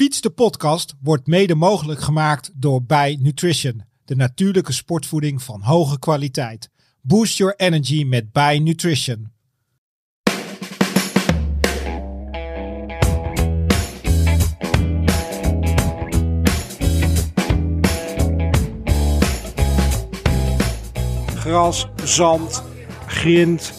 [0.00, 5.98] Fiets de podcast wordt mede mogelijk gemaakt door Bij Nutrition, de natuurlijke sportvoeding van hoge
[5.98, 6.70] kwaliteit.
[7.00, 9.32] Boost your energy met Bij Nutrition.
[21.34, 22.62] Gras, zand,
[23.06, 23.72] grind.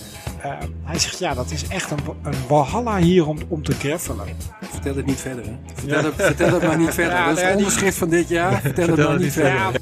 [0.45, 0.51] Uh,
[0.83, 4.25] hij zegt ja, dat is echt een, een walhalla hier om, om te greffelen.
[4.61, 5.51] Vertel het niet verder, hè?
[5.73, 6.05] Vertel, ja.
[6.05, 7.13] het, vertel het maar niet verder.
[7.13, 8.61] Ja, dat is het onderschrift van dit jaar.
[8.61, 9.79] Vertel, vertel het maar niet verder.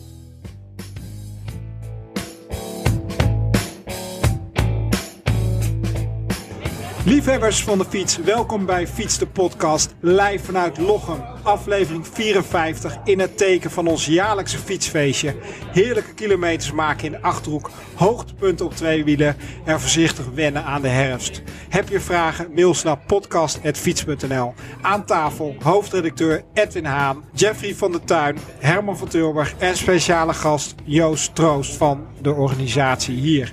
[7.10, 11.24] Liefhebbers van de fiets, welkom bij Fiets de Podcast, live vanuit Lochem.
[11.44, 15.36] Aflevering 54 in het teken van ons jaarlijkse fietsfeestje.
[15.72, 19.36] Heerlijke kilometers maken in de Achterhoek, hoogtepunten op twee wielen
[19.66, 21.42] en voorzichtig wennen aan de herfst.
[21.70, 24.54] Heb je vragen, mail naar podcast.fiets.nl.
[24.82, 30.76] Aan tafel hoofdredacteur Edwin Haan, Jeffrey van der Tuin, Herman van Tilburg en speciale gast
[30.84, 33.52] Joost Troost van de organisatie hier.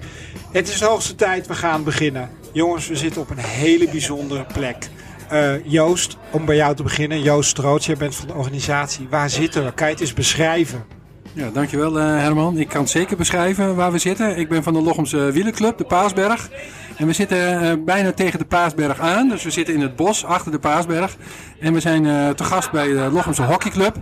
[0.52, 2.44] Het is de hoogste tijd, we gaan beginnen.
[2.56, 4.88] Jongens, we zitten op een hele bijzondere plek.
[5.32, 7.22] Uh, Joost, om bij jou te beginnen.
[7.22, 9.06] Joost Stroots, jij bent van de organisatie.
[9.10, 9.84] Waar zitten we?
[9.84, 10.84] Het eens beschrijven?
[11.32, 12.58] Ja, dankjewel uh, Herman.
[12.58, 14.36] Ik kan het zeker beschrijven waar we zitten.
[14.36, 16.50] Ik ben van de Lochemse Wielenclub, de Paasberg.
[16.96, 19.28] En we zitten uh, bijna tegen de Paasberg aan.
[19.28, 21.16] Dus we zitten in het bos achter de Paasberg.
[21.60, 23.94] En we zijn te gast bij de Lochemse Hockeyclub.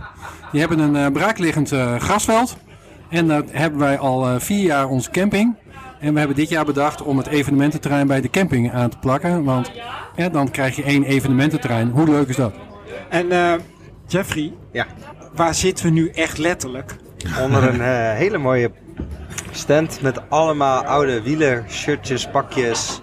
[0.51, 2.57] Die hebben een braakliggend grasveld.
[3.09, 5.55] En daar hebben wij al vier jaar onze camping.
[5.99, 9.43] En we hebben dit jaar bedacht om het evenemententerrein bij de camping aan te plakken.
[9.43, 9.71] Want
[10.15, 11.89] ja, dan krijg je één evenemententerrein.
[11.89, 12.53] Hoe leuk is dat?
[13.09, 13.53] En uh,
[14.07, 14.85] Jeffrey, ja.
[15.35, 16.95] waar zitten we nu echt letterlijk?
[17.43, 18.71] Onder een uh, hele mooie
[19.51, 23.01] stand met allemaal oude wielen, shirtjes, pakjes.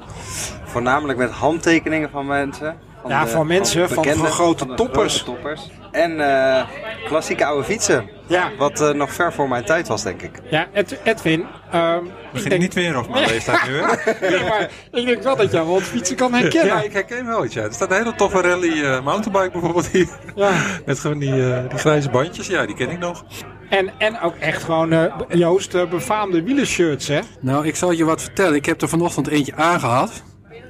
[0.65, 2.77] Voornamelijk met handtekeningen van mensen.
[3.01, 5.20] Van ja, de, van mensen, van, van, van grote van toppers.
[5.20, 5.70] Grote toppers.
[5.93, 6.62] En uh,
[7.05, 8.11] klassieke oude fietsen.
[8.27, 8.51] Ja.
[8.59, 10.31] Wat uh, nog ver voor mijn tijd was, denk ik.
[10.51, 11.47] Ja, Ed, Edwin.
[11.75, 11.97] Uh,
[12.33, 12.61] Begin denk...
[12.61, 13.86] niet weer over mijn leeftijd nu, hè?
[14.31, 16.77] nee, maar ik denk wel dat jij wel fietsen kan herkennen.
[16.77, 17.63] Ja, ik herken wel iets, ja.
[17.63, 20.08] Er staat een hele toffe rally uh, mountainbike bijvoorbeeld hier.
[20.35, 20.51] Ja.
[20.86, 23.25] Met gewoon die, uh, die grijze bandjes, ja, die ken ik nog.
[23.70, 27.20] En, en ook echt gewoon, uh, Joost, befaamde wielershirts, hè?
[27.41, 28.55] Nou, ik zal je wat vertellen.
[28.55, 30.23] Ik heb er vanochtend eentje aangehad.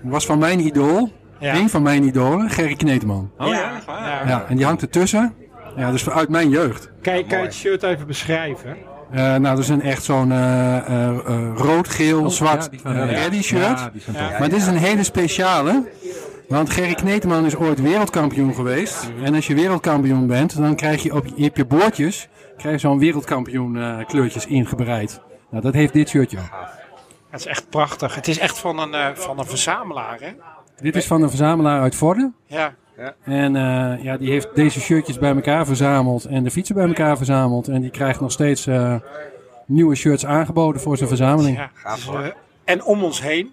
[0.03, 1.13] was van mijn idool.
[1.43, 1.55] Ja.
[1.55, 3.31] Een van mijn idolen, Gerry Kneteman.
[3.39, 4.23] Oh ja, ja.
[4.27, 4.45] ja.
[4.49, 5.35] En die hangt ertussen.
[5.77, 6.91] Ja, dus uit mijn jeugd.
[7.01, 8.77] Kijk, kan je het shirt even beschrijven?
[9.13, 11.19] Uh, nou, dat is een echt zo'n uh, uh,
[11.55, 13.91] rood, geel, oh, zwart ja, shirt.
[14.39, 15.89] maar dit is een hele speciale.
[16.49, 19.11] Want Gerry Kneteman is ooit wereldkampioen geweest.
[19.23, 22.89] En als je wereldkampioen bent, dan krijg je op je, op je boordjes krijg je
[22.89, 25.21] zo'n wereldkampioen kleurtjes ingebreid.
[25.51, 26.39] Nou, dat heeft dit shirtje.
[27.31, 28.15] Het is echt prachtig.
[28.15, 30.33] Het is echt van een, van een verzamelaar, hè?
[30.83, 32.35] Dit is van een verzamelaar uit Vorden.
[32.47, 32.75] Ja.
[32.97, 33.15] ja.
[33.25, 37.17] En uh, ja, die heeft deze shirtjes bij elkaar verzameld en de fietsen bij elkaar
[37.17, 37.69] verzameld.
[37.69, 38.95] En die krijgt nog steeds uh,
[39.67, 41.57] nieuwe shirts aangeboden voor zijn verzameling.
[41.57, 42.27] Ja, dus, uh,
[42.65, 43.53] en om ons heen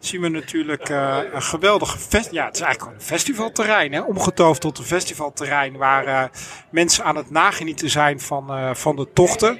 [0.00, 2.34] zien we natuurlijk uh, een geweldig festival.
[2.34, 3.92] Ja, het is eigenlijk een festivalterrein.
[3.92, 4.00] Hè?
[4.00, 6.22] Omgetoofd tot een festivalterrein waar uh,
[6.70, 9.58] mensen aan het nagenieten zijn van, uh, van de tochten.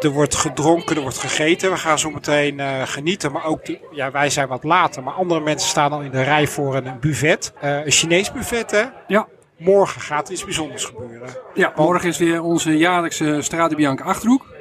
[0.00, 1.70] er wordt gedronken, er wordt gegeten.
[1.70, 3.32] We gaan zo meteen genieten.
[3.32, 5.02] Maar ook, de, ja, wij zijn wat later.
[5.02, 7.52] Maar andere mensen staan al in de rij voor een buffet.
[7.60, 8.84] een Chinees buffet, hè?
[9.06, 9.28] Ja.
[9.58, 11.28] Morgen gaat iets bijzonders gebeuren.
[11.54, 14.54] Ja, morgen is weer onze jaarlijkse Strade Bianca Achterhoek.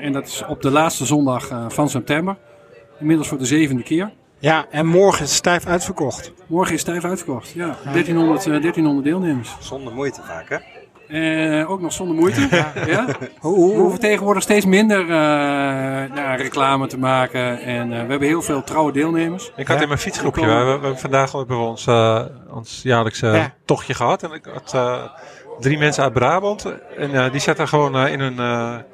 [0.00, 2.36] en dat is op de laatste zondag van september.
[3.00, 4.10] Inmiddels voor de zevende keer.
[4.38, 6.32] Ja, en morgen is stijf uitverkocht.
[6.46, 7.76] Morgen is stijf uitverkocht, ja.
[7.84, 9.56] 1300, uh, 1300 deelnemers.
[9.60, 10.56] Zonder moeite vaak, hè?
[11.08, 12.40] Uh, ook nog zonder moeite.
[12.50, 12.72] ja.
[12.86, 13.06] ja.
[13.40, 15.08] We hoeven tegenwoordig steeds minder uh,
[16.14, 17.60] nou, reclame te maken.
[17.60, 19.52] En uh, we hebben heel veel trouwe deelnemers.
[19.56, 19.82] Ik had ja.
[19.82, 21.86] in mijn fietsgroepje, we, we, hebben vandaag hebben we ons,
[22.50, 23.54] ons jaarlijkse ja.
[23.64, 24.22] tochtje gehad.
[24.22, 24.76] En ik had
[25.60, 26.74] drie mensen uit Brabant.
[26.96, 28.36] En die zetten gewoon in hun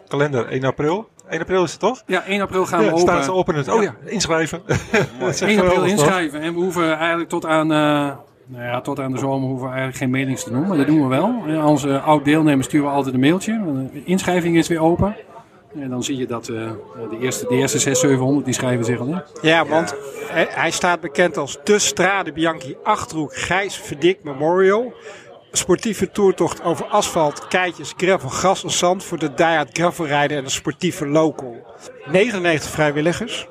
[0.08, 2.02] kalender 1 april 1 april is het toch?
[2.06, 3.00] Ja, 1 april gaan we open.
[3.00, 4.62] Staan ze open het, oh ja, inschrijven.
[5.40, 6.40] 1 april inschrijven.
[6.40, 7.76] En we hoeven eigenlijk tot aan, uh,
[8.46, 10.66] nou ja, tot aan de zomer hoeven we eigenlijk geen meetings te doen.
[10.66, 11.42] Maar dat doen we wel.
[11.46, 13.60] En onze oud-deelnemers sturen we altijd een mailtje.
[13.92, 15.16] De inschrijving is weer open.
[15.80, 16.70] En dan zie je dat uh,
[17.10, 19.22] de, eerste, de eerste 600, 700 die schrijven zich al in.
[19.42, 19.94] Ja, want
[20.26, 24.92] hij, hij staat bekend als de Strade Bianchi Achterhoek Gijs Verdik Memorial
[25.56, 30.50] sportieve toertocht over asfalt, keitjes, gravel, gras en zand voor de diehard gravelrijden en de
[30.50, 31.66] sportieve local.
[32.06, 33.48] 99 vrijwilligers.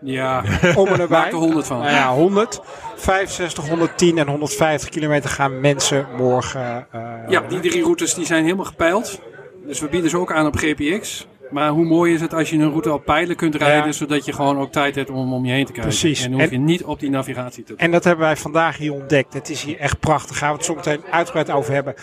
[0.00, 0.44] Ja,
[0.76, 1.28] om en erbij.
[1.28, 1.78] er 100 van.
[1.78, 2.60] Nou ja, 100.
[2.96, 6.86] 65, 110 en 150 kilometer gaan mensen morgen.
[6.94, 9.20] Uh, ja, die drie routes die zijn helemaal gepeild.
[9.66, 11.26] Dus we bieden ze ook aan op GPX.
[11.50, 14.32] Maar hoe mooi is het als je een route op pijlen kunt rijden, zodat je
[14.32, 15.90] gewoon ook tijd hebt om om je heen te kijken.
[15.90, 16.24] Precies.
[16.24, 17.78] En hoef je niet op die navigatie te doen.
[17.78, 19.34] En dat hebben wij vandaag hier ontdekt.
[19.34, 20.28] Het is hier echt prachtig.
[20.30, 21.94] Daar gaan we het zo meteen uitgebreid over hebben.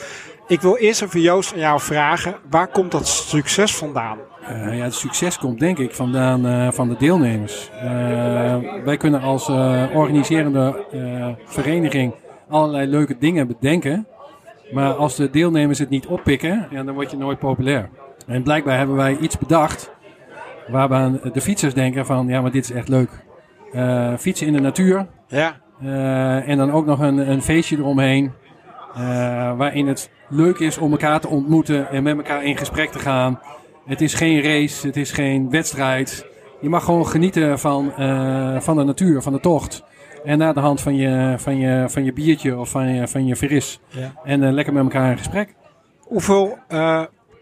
[0.47, 2.35] Ik wil eerst even Joost aan jou vragen.
[2.49, 4.17] Waar komt dat succes vandaan?
[4.41, 7.69] Uh, ja, het succes komt denk ik vandaan uh, van de deelnemers.
[7.73, 7.81] Uh,
[8.83, 9.49] wij kunnen als
[9.93, 10.85] organiserende
[11.45, 12.13] vereniging
[12.49, 14.07] allerlei leuke dingen bedenken.
[14.71, 17.89] Maar als de deelnemers het niet oppikken, ja, dan word je nooit populair.
[18.27, 19.91] En blijkbaar hebben wij iets bedacht
[20.67, 23.09] waarbij de fietsers denken van ja, maar dit is echt leuk.
[24.19, 25.07] fietsen in de natuur.
[25.27, 25.55] Ja.
[26.45, 28.31] en dan ook nog een, een feestje eromheen.
[29.57, 33.39] waarin het leuk is om elkaar te ontmoeten en met elkaar in gesprek te gaan.
[33.85, 36.27] Het is geen race, het is geen wedstrijd.
[36.61, 37.91] Je mag gewoon genieten van,
[38.61, 39.83] van de natuur, van de tocht.
[40.23, 43.25] En naar de hand van je, van je, van je biertje of van je, van
[43.25, 43.79] je veris.
[43.87, 44.13] Ja.
[44.23, 45.55] En lekker met elkaar in gesprek.
[45.99, 46.57] Hoeveel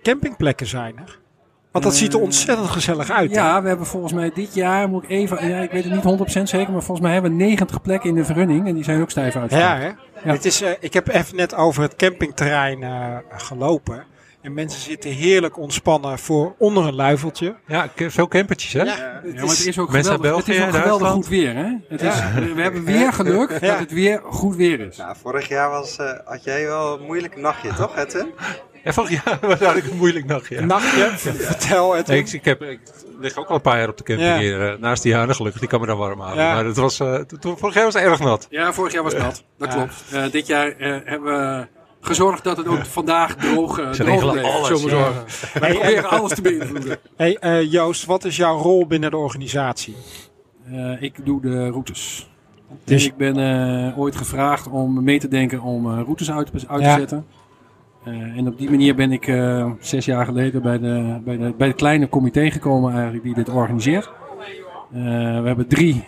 [0.06, 1.20] campingplekken zijn er?
[1.72, 3.32] Want dat ziet er ontzettend gezellig uit.
[3.32, 6.40] Ja, we hebben volgens mij dit jaar, moet ik even, ja, ik weet het niet
[6.40, 9.02] 100% zeker, maar volgens mij hebben we 90 plekken in de vergunning en die zijn
[9.02, 9.80] ook stijf uitgegaan.
[9.80, 9.88] Ja, hè?
[9.88, 10.32] Ja.
[10.32, 14.04] Het is, uh, ik heb even net over het campingterrein uh, gelopen.
[14.42, 17.56] En mensen zitten heerlijk ontspannen voor onder een luifeltje.
[17.68, 18.82] Ja, veel campertjes hè?
[18.82, 18.86] Ja,
[19.24, 21.74] het, ja, maar het is ook geweldig, België, het is ook geweldig goed weer hè?
[21.90, 22.14] Het is,
[22.56, 24.98] we hebben weer geluk dat het weer goed weer is.
[24.98, 27.96] Nou, vorig jaar was, uh, had jij wel een moeilijk nachtje toch
[28.86, 30.58] Ja, vorig jaar was eigenlijk een moeilijk nachtje.
[30.58, 31.12] Een nachtje?
[31.18, 32.08] Vertel het.
[32.08, 32.80] Nee, ik, ik, heb, ik
[33.20, 34.74] lig ook al een paar jaar op de camping hier.
[34.74, 36.44] Uh, naast die jaren gelukkig, die kan me dan warm houden.
[36.44, 36.54] Ja.
[36.54, 38.48] Maar het was, uh, vorig jaar was het erg nat.
[38.50, 39.44] Ja, vorig jaar was het nat.
[39.58, 40.04] Dat klopt.
[40.14, 40.74] Uh, dit jaar
[41.06, 41.68] hebben we
[42.02, 44.44] gezorgd dat het ook vandaag droog, uh, droog bleef.
[44.44, 44.76] Alles, ja.
[44.76, 45.24] zorgen.
[45.60, 46.98] Wij proberen alles te beïnvloeden.
[47.16, 49.96] Hey, uh, Joost, wat is jouw rol binnen de organisatie?
[50.72, 52.30] Uh, ik doe de routes.
[52.84, 53.38] Dus ik ben
[53.98, 56.98] ooit gevraagd om mee te denken om routes uit, uit te ja.
[56.98, 57.26] zetten.
[58.06, 59.34] En op die manier ben ik
[59.80, 63.50] zes jaar geleden bij de, bij, de, bij het kleine comité gekomen eigenlijk die dit
[63.50, 64.10] organiseert.
[64.90, 66.04] we hebben drie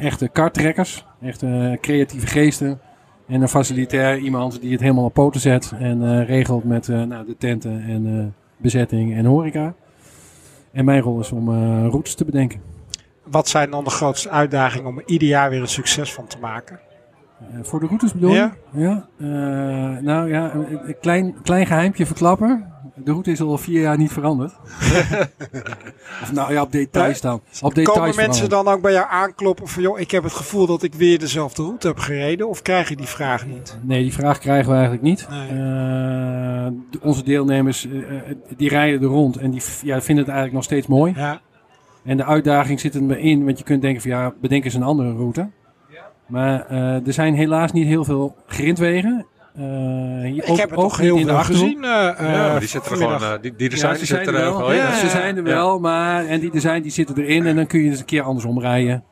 [0.00, 2.80] echte karttrekkers, echte creatieve geesten
[3.26, 7.36] en een facilitair iemand die het helemaal op poten zet en regelt met nou, de
[7.38, 9.74] tenten en bezetting en horeca.
[10.72, 11.50] En mijn rol is om
[11.88, 12.60] routes te bedenken.
[13.22, 16.38] Wat zijn dan de grootste uitdagingen om er ieder jaar weer een succes van te
[16.38, 16.80] maken?
[17.62, 18.50] Voor de routes bedoel je?
[18.72, 19.08] Ja.
[19.16, 22.72] ja nou ja, een klein, klein geheimpje verklappen.
[22.94, 24.52] De route is al vier jaar niet veranderd.
[26.22, 27.42] of nou ja, op details dan.
[27.60, 30.66] Op details Komen mensen dan ook bij jou aankloppen van joh, ik heb het gevoel
[30.66, 32.48] dat ik weer dezelfde route heb gereden?
[32.48, 33.78] Of krijg je die vraag niet?
[33.82, 35.26] Nee, die vraag krijgen we eigenlijk niet.
[35.30, 35.52] Nee.
[35.52, 36.66] Uh,
[37.00, 38.02] onze deelnemers uh,
[38.56, 41.12] die rijden er rond en die ja, vinden het eigenlijk nog steeds mooi.
[41.16, 41.40] Ja.
[42.04, 44.82] En de uitdaging zit er in, want je kunt denken van ja, bedenk eens een
[44.82, 45.48] andere route.
[46.32, 49.26] Maar uh, er zijn helaas niet heel veel grindwegen.
[49.58, 49.64] Uh,
[50.24, 51.76] hier ik heb het toch heel veel gezien.
[51.76, 51.82] Uh,
[52.18, 53.40] ja, die zitten er gewoon.
[53.40, 54.72] die, die design ja, die zitten er wel.
[54.72, 57.80] Ja, ze zijn er wel, maar en die design die zitten erin en dan kun
[57.80, 59.04] je eens een keer andersom rijden.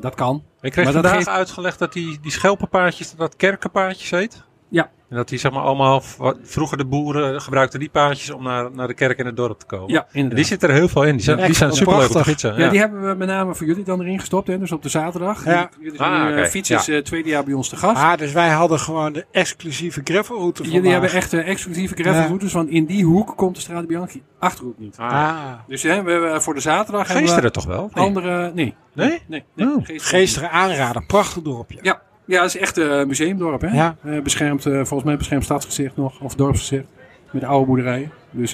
[0.00, 0.42] dat kan.
[0.60, 1.28] Ik kreeg maar vandaag geeft...
[1.28, 4.42] uitgelegd dat die, die schelpenpaardjes, dat kerkenpaardjes heet.
[4.70, 4.90] Ja.
[5.08, 6.02] En dat die zeg maar allemaal,
[6.42, 9.66] vroeger de boeren gebruikten die paardjes om naar, naar de kerk en het dorp te
[9.66, 9.92] komen.
[9.92, 10.36] Ja, inderdaad.
[10.36, 11.16] Die zitten er heel veel in.
[11.16, 12.54] Die zijn, ja, die zijn super leuk te fietsen.
[12.54, 12.64] Ja.
[12.64, 12.70] ja.
[12.70, 14.46] die hebben we met name voor jullie dan erin gestopt.
[14.46, 15.44] Hè, dus op de zaterdag.
[15.44, 15.70] Ja.
[15.80, 16.46] Jullie zijn ah, okay.
[16.46, 16.94] fietsers ja.
[16.94, 18.02] uh, tweede jaar bij ons te gast.
[18.02, 20.92] Ah, dus wij hadden gewoon de exclusieve gravelroute Jullie vandaag.
[20.92, 22.52] hebben echt uh, exclusieve gravelroutes.
[22.52, 24.96] Want in die hoek komt de Strade Bianchi Achterhoek niet.
[24.96, 25.52] Ah.
[25.66, 27.12] Dus hè, we hebben voor de zaterdag...
[27.12, 27.90] Geesteren toch wel?
[27.94, 28.04] Nee.
[28.04, 28.52] Andere...
[28.54, 28.74] Nee.
[28.92, 29.22] Nee?
[29.26, 29.44] Nee.
[29.54, 29.82] nee, oh.
[29.84, 31.06] Geesteren aanraden.
[31.06, 31.78] Prachtig dorpje.
[31.82, 32.02] Ja.
[32.30, 33.60] Ja, het is echt een uh, museumdorp.
[33.60, 33.68] Hè?
[33.68, 33.96] Ja.
[34.04, 36.84] Uh, beschermd, uh, volgens mij beschermd stadsgezicht nog, of dorpsgezicht.
[37.30, 38.10] Met oude boerderijen.
[38.30, 38.52] Dus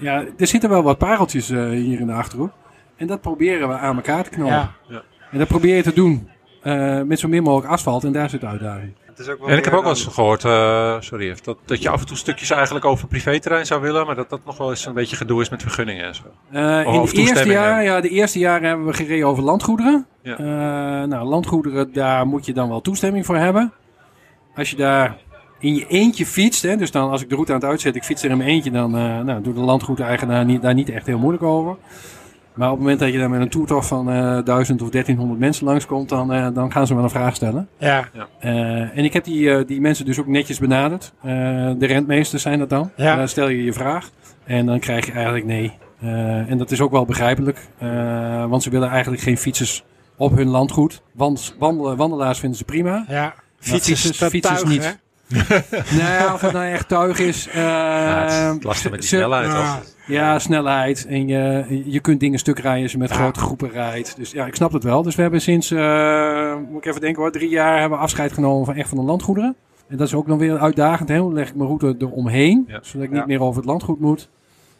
[0.00, 2.50] ja, er zitten wel wat pareltjes hier in de Achterhoek.
[2.96, 4.52] En dat proberen we aan elkaar te knallen.
[4.52, 4.74] Ja.
[4.88, 5.02] Ja.
[5.30, 6.28] En dat probeer je te doen
[7.06, 8.04] met zo min mogelijk asfalt.
[8.04, 8.92] En daar zit de uitdaging.
[9.46, 12.16] En ik heb ook wel eens gehoord, uh, sorry, dat, dat je af en toe
[12.16, 15.40] stukjes eigenlijk over privéterrein zou willen, maar dat dat nog wel eens een beetje gedoe
[15.40, 16.22] is met vergunningen en zo.
[16.52, 20.06] Uh, in de eerste, jaar, ja, de eerste jaren hebben we gereden over landgoederen.
[20.22, 20.38] Ja.
[20.38, 20.46] Uh,
[21.08, 23.72] nou, landgoederen, daar moet je dan wel toestemming voor hebben.
[24.54, 25.16] Als je daar
[25.58, 28.04] in je eentje fietst, hè, dus dan als ik de route aan het uitzet, ik
[28.04, 28.90] fiets er in mijn eentje, dan
[29.24, 31.76] nou, doet de landgoedeigenaar niet, daar niet echt heel moeilijk over.
[32.54, 35.40] Maar op het moment dat je dan met een toertocht van uh, 1000 of 1300
[35.40, 37.68] mensen langskomt, dan, uh, dan gaan ze wel een vraag stellen.
[37.78, 38.08] Ja.
[38.12, 38.28] ja.
[38.44, 41.12] Uh, en ik heb die, die mensen dus ook netjes benaderd.
[41.22, 42.90] de rentmeesters zijn dat dan.
[42.96, 43.16] Ja.
[43.16, 44.10] Dan stel je je vraag
[44.44, 45.72] en dan krijg je eigenlijk nee.
[46.48, 47.68] en dat is ook wel begrijpelijk,
[48.48, 49.84] want ze willen eigenlijk geen fietsers
[50.16, 51.02] op hun landgoed.
[51.12, 53.04] Want wandelen, wandelaars vinden ze prima.
[53.08, 53.34] Ja.
[53.58, 54.98] Fietsers, fietsers, fietsers tuig, niet.
[56.00, 57.46] nee, of het nou echt tuig is.
[57.48, 59.46] Uh, ja, het lastig met die snelheid.
[59.46, 59.80] Ja.
[60.06, 61.06] Ja, snelheid.
[61.06, 64.16] En je, je kunt dingen stuk rijden als je met grote groepen rijdt.
[64.16, 65.02] Dus ja, ik snap het wel.
[65.02, 68.32] Dus we hebben sinds, uh, moet ik even denken hoor, drie jaar hebben we afscheid
[68.32, 69.56] genomen van echt van de landgoederen.
[69.88, 71.08] En dat is ook nog weer uitdagend.
[71.08, 71.16] Hè?
[71.16, 72.78] Dan leg ik mijn route eromheen, ja.
[72.82, 74.28] zodat ik niet meer over het landgoed moet.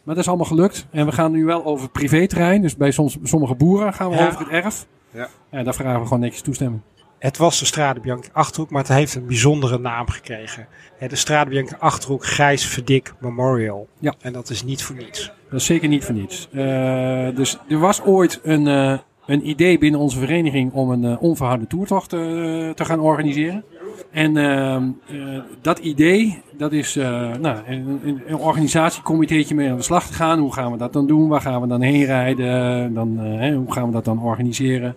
[0.03, 0.87] Maar dat is allemaal gelukt.
[0.91, 2.61] En we gaan nu wel over privéterrein.
[2.61, 4.85] Dus bij soms, sommige boeren gaan we over het erf.
[5.11, 5.27] Ja.
[5.49, 6.81] En daar vragen we gewoon netjes toestemming.
[7.25, 10.67] Het was de Strade Bianca Achterhoek, maar het heeft een bijzondere naam gekregen.
[11.07, 13.87] De Strade Bianca Achterhoek Gijs Verdik Memorial.
[13.99, 14.13] Ja.
[14.19, 15.31] En dat is niet voor niets.
[15.49, 16.47] Dat is zeker niet voor niets.
[16.51, 21.21] Eh, dus er was ooit een, eh, een idee binnen onze vereniging om een eh,
[21.21, 23.63] onverharde toertocht te gaan organiseren.
[24.11, 30.13] En ehm, eh, dat idee, dat is nou, een, een, mee aan de slag te
[30.13, 30.39] gaan.
[30.39, 31.27] Hoe gaan we dat dan doen?
[31.27, 32.93] Waar gaan we dan heen rijden?
[32.93, 33.19] Dan,
[33.53, 34.95] hoe gaan we dat dan organiseren?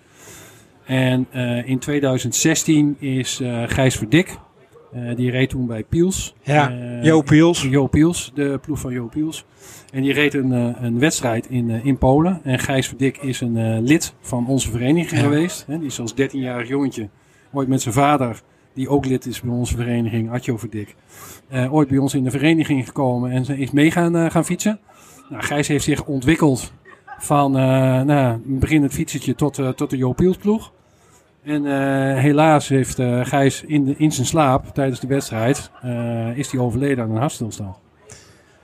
[0.89, 4.39] En eh, in 2016 is eh Gijs Verdik,
[4.93, 6.35] eh, die reed toen bij Piels.
[6.43, 7.63] Ja, Jo Piels.
[7.63, 9.45] Jo Piels, de ploeg van Jo Piels.
[9.93, 10.51] En die reed een,
[10.85, 12.41] een wedstrijd in, in Polen.
[12.45, 15.27] En Gijs Verdik is een lid van onze vereniging Ja.
[15.27, 15.65] geweest.
[15.67, 17.09] Hè, die is als 13-jarig jongetje
[17.53, 18.41] ooit met zijn vader,
[18.75, 20.95] die ook lid is bij onze vereniging, Atjo Verdik,
[21.71, 24.81] ooit bij ons in de vereniging gekomen en ze is mee gaan, gaan fietsen.
[25.31, 26.73] Nou, Gijs heeft zich ontwikkeld
[27.19, 28.09] van nou,
[28.47, 30.73] een beginnend fietsertje tot, tot de Jo Piels ploeg.
[31.49, 36.37] En eh, helaas heeft eh, Gijs in, de, in zijn slaap tijdens de wedstrijd eh,
[36.39, 37.77] is hij overleden aan een hartstilstand.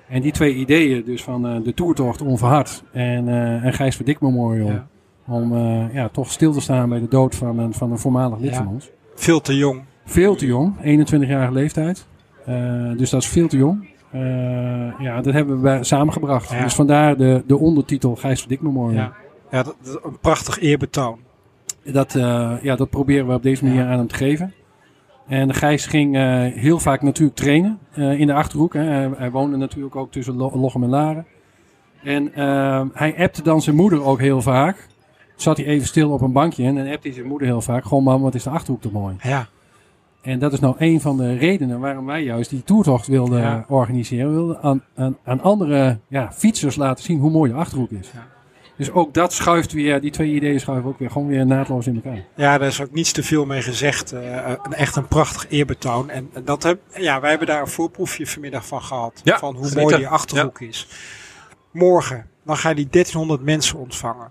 [0.09, 4.21] En die twee ideeën, dus van eh, de toertocht onverhard en, eh en Gijs Verdik
[4.21, 4.87] Memorial, Ja.
[5.27, 8.39] om eh, ja, toch stil te staan bij de dood van een, van een voormalig
[8.39, 8.57] lid Ja.
[8.57, 8.91] van ons.
[9.15, 9.83] Veel te jong.
[10.05, 12.07] Veel te jong, 21-jarige leeftijd.
[12.47, 13.89] Eh, dus dat is veel te jong.
[14.11, 14.21] Eh,
[14.99, 16.51] ja, dat hebben we samengebracht.
[16.51, 16.63] Ja.
[16.63, 19.03] Dus vandaar de, de ondertitel Gijs Verdik Memorial.
[19.03, 19.13] Ja.
[19.51, 21.19] Ja, dat, dat- een prachtig eerbetoon.
[21.93, 24.53] Dat, eh, ja, dat proberen we op deze manier aan hem te geven.
[25.29, 28.75] En Gijs ging eh, heel vaak natuurlijk trainen eh, in de Achterhoek.
[28.75, 28.83] Hè.
[28.83, 31.27] Hij, hij woonde natuurlijk ook tussen Lo- Lochem en Laren.
[32.03, 32.31] En
[32.93, 34.87] hij appte dan zijn moeder ook heel vaak.
[35.37, 37.85] Zat hij even stil op een bankje en dan appte hij zijn moeder heel vaak.
[37.85, 39.17] Gewoon mam, wat is de Achterhoek toch mooi.
[39.23, 39.47] Ja.
[40.23, 43.65] En dat is nou een van de redenen waarom wij juist die toertocht wilden Ja.
[43.69, 44.29] organiseren.
[44.29, 48.11] We wilden aan, aan, aan andere ja, fietsers laten zien hoe mooi de Achterhoek is.
[48.15, 48.27] Ja.
[48.77, 51.95] Dus ook dat schuift weer, die twee ideeën schuiven ook weer gewoon weer naadloos in
[51.95, 52.25] elkaar.
[52.35, 54.13] Ja, daar is ook niets te veel mee gezegd.
[54.13, 56.11] Eh, een, echt een prachtig eerbetoon.
[56.11, 59.21] En dat heb, ja, wij hebben daar een voorproefje vanmiddag van gehad.
[59.25, 60.89] Ja, van hoe mooi die achterhoek is.
[61.71, 64.31] Morgen, dan ga je die 1300 mensen ontvangen.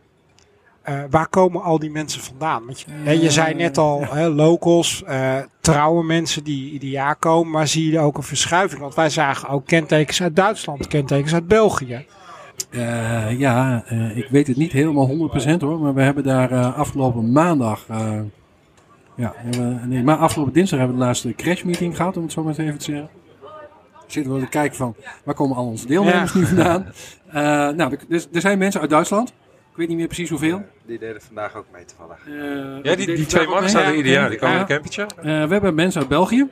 [0.82, 2.66] Eh, waar komen al die mensen vandaan?
[2.66, 7.16] Want je, hè, je zei net al, hè, locals, eh, trouwe mensen die ieder jaar
[7.16, 7.52] komen.
[7.52, 8.82] Maar zie je ook een verschuiving?
[8.82, 12.06] Want wij zagen ook kentekens uit Duitsland, kentekens uit België.
[12.70, 16.78] Eh, ja, eh, ik weet het niet helemaal 100% hoor, maar we hebben daar eh,
[16.78, 18.20] afgelopen maandag, eh,
[19.16, 22.32] ja, hebben nee, maar afgelopen dinsdag hebben we de laatste crash meeting gehad, om het
[22.32, 23.10] zo maar eens even te zeggen.
[24.08, 26.40] Zitten we te kijken van, waar komen al onze deelnemers Ja.
[26.40, 26.86] nu vandaan?
[27.28, 27.42] Eh,
[27.78, 30.62] nou, er, dus, er zijn mensen uit Duitsland, ik weet niet meer precies hoeveel.
[30.86, 32.18] Die deden vandaag ook mee toevallig.
[32.84, 34.30] Ja, die, die twee mannen staan er ieder jaar.
[34.30, 35.06] Die komen in een campertje.
[35.18, 36.48] Eh, we hebben mensen uit België.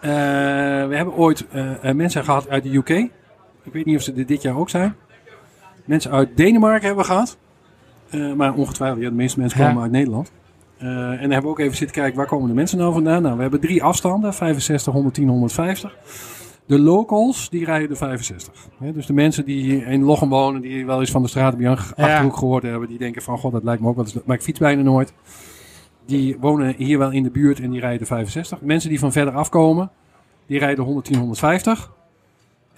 [0.00, 0.10] Eh,
[0.88, 1.46] we hebben ooit
[1.82, 2.88] mensen gehad uit de UK.
[2.88, 4.96] Ik weet niet of ze er dit jaar ook zijn.
[5.88, 7.36] Mensen uit Denemarken hebben we gehad.
[8.10, 9.66] Eh, maar ongetwijfeld, ja, de meeste mensen Ja.
[9.68, 10.32] komen uit Nederland.
[10.78, 13.22] Eh, en dan hebben we ook even zitten kijken, waar komen de mensen nou vandaan?
[13.22, 15.96] Nou, we hebben drie afstanden, 65, 110, 150.
[16.66, 18.66] De locals, die rijden de 65.
[18.78, 22.04] Hè, dus de mensen die in Lochem wonen, die wel eens van de Stratenbianca Ja.
[22.04, 24.58] Achterhoek gehoord hebben, die denken van, god, dat lijkt me ook wat, maar ik fiets
[24.58, 25.12] bijna nooit.
[26.06, 28.60] Die wonen hier wel in de buurt en die rijden 65.
[28.60, 29.90] Mensen die van verder afkomen,
[30.46, 31.92] die rijden 110, 150.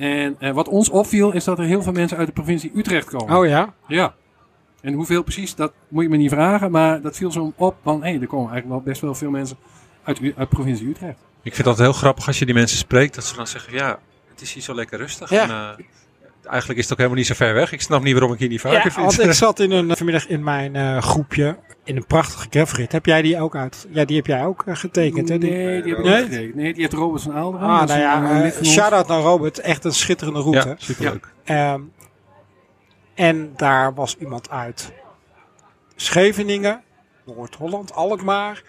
[0.01, 3.11] En eh, wat ons opviel, is dat er heel veel mensen uit de provincie Utrecht
[3.11, 3.37] komen.
[3.37, 3.75] Oh ja?
[3.87, 4.15] Ja.
[4.81, 6.71] En hoeveel precies, dat moet je me niet vragen.
[6.71, 9.57] Maar dat viel zo op van, hé, er komen eigenlijk wel best wel veel mensen
[10.03, 11.19] uit, U- uit de provincie Utrecht.
[11.43, 13.15] Ik vind dat heel grappig als je die mensen spreekt.
[13.15, 13.99] Dat ze dan zeggen, ja,
[14.31, 15.31] het is hier zo lekker rustig.
[15.31, 15.43] Ja.
[15.43, 15.85] En, eh,
[16.47, 17.73] eigenlijk is het ook helemaal niet zo ver weg.
[17.73, 18.97] Ik snap niet waarom ik hier niet vaker Ja, fiets.
[19.17, 22.93] want ik zat in een, vanmiddag in mijn eh, groepje in een prachtige gravelrit.
[22.93, 23.87] Heb jij die ook uit?
[23.91, 25.39] Ja, die heb jij ook eh, getekend, hè?
[25.39, 26.15] Die- Nee, die heb ik Nee?
[26.21, 26.57] niet gekregen.
[26.57, 27.67] Nee, die heeft Robert van Aalderen.
[27.69, 29.59] Ah, nou ja, eh, eh, shout-out naar Robert.
[29.59, 30.69] Echt een schitterende route.
[30.69, 31.33] Ja, superleuk.
[31.45, 31.81] Ehm,
[33.15, 34.93] en daar was iemand uit
[35.97, 36.83] Scheveningen,
[37.27, 38.63] Noord-Holland, Alkmaar,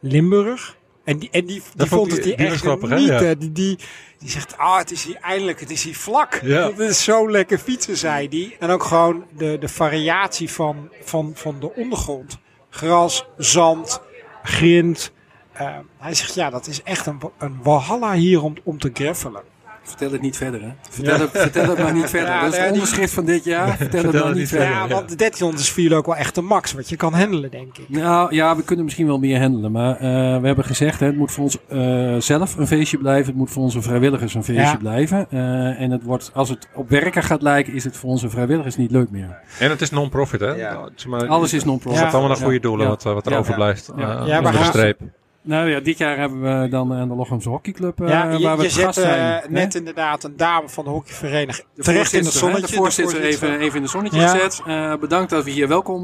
[0.00, 0.76] Limburg.
[1.04, 2.96] En die, en die, die vond vond het die- die die echt grappig, hè?
[2.98, 3.06] niet.
[3.08, 3.20] Ja.
[3.20, 3.78] eh, Die, die,
[4.22, 6.40] die zegt, ah, het is hier eindelijk, het is hier vlak.
[6.42, 6.66] Ja.
[6.66, 8.56] Het is zo lekker fietsen, zei die.
[8.58, 12.38] En ook gewoon de, de variatie van, van, van de ondergrond.
[12.70, 14.00] Gras, zand,
[14.42, 15.12] grind.
[15.52, 19.42] Eh, hij zegt, ja, dat is echt een, een walhalla hier om, om te gravelen.
[19.84, 20.68] Vertel het niet verder, hè.
[20.90, 22.28] Vertel, het, vertel het maar niet verder.
[22.28, 23.76] Ja, dat is het die- onderschrift van dit jaar.
[23.76, 24.68] Vertel, het maar niet verder.
[24.68, 27.14] Ja, want de 1300 is voor jullie ook wel echt de max wat je kan
[27.14, 27.88] handelen, denk ik.
[27.88, 29.72] Nou ja, we kunnen misschien wel meer handelen.
[29.72, 30.00] Maar eh,
[30.40, 33.26] we hebben gezegd, hè, het moet voor ons eh, zelf een feestje blijven.
[33.26, 34.76] Het moet voor onze vrijwilligers een feestje Ja.
[34.76, 35.26] blijven.
[35.30, 38.76] Eh, en het wordt, als het op werken gaat lijken, is het voor onze vrijwilligers
[38.76, 39.38] niet leuk meer.
[39.58, 40.50] En het is non-profit, hè?
[40.50, 40.88] Ja.
[40.94, 41.98] Zeg maar, Alles is Het non-profit.
[41.98, 42.04] Ja.
[42.04, 42.90] gaat allemaal naar goede doelen, Ja.
[42.90, 43.38] wat, wat er Ja.
[43.38, 43.92] overblijft.
[43.96, 44.40] Ja.
[44.40, 45.00] Maar de streep.
[45.44, 48.56] Nou ja, dit jaar hebben we dan uh, de Lochemse Hockeyclub uh, ja, je, waar
[48.56, 49.42] we je zet zijn.
[49.48, 52.66] net inderdaad een dame van de hockeyvereniging terecht in het zonnetje.
[52.66, 54.28] De voorzitter, de voorzitter even, even in het zonnetje ja.
[54.28, 54.62] gezet.
[55.00, 56.02] Bedankt dat we hier welkom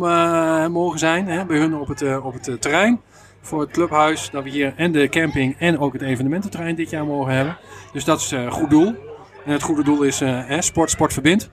[0.72, 3.00] mogen zijn hè, bij hun op het, op het terrein.
[3.40, 4.30] Voor het clubhuis.
[4.30, 7.56] Dat we hier en de camping en ook het evenemententerrein dit jaar mogen hebben.
[7.92, 8.94] Dus dat is een goed doel.
[9.44, 10.22] En het goede doel is
[10.58, 11.50] sport, sport verbindt.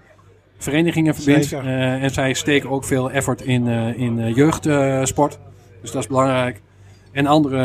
[0.58, 1.52] Verenigingen verbindt.
[1.52, 5.40] en zij steken ook veel effort in, in jeugdsport.
[5.82, 6.62] dus dat is belangrijk.
[7.16, 7.58] En andere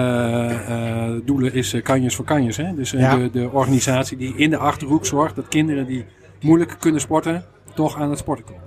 [0.68, 2.56] uh, doelen is uh, Kanjes voor Kanjes.
[2.56, 2.74] Hè?
[2.74, 3.16] Dus uh, ja.
[3.16, 6.04] de, de, organisatie die in de Achterhoek zorgt dat kinderen die
[6.40, 8.62] moeilijk kunnen sporten, toch aan het sporten komen.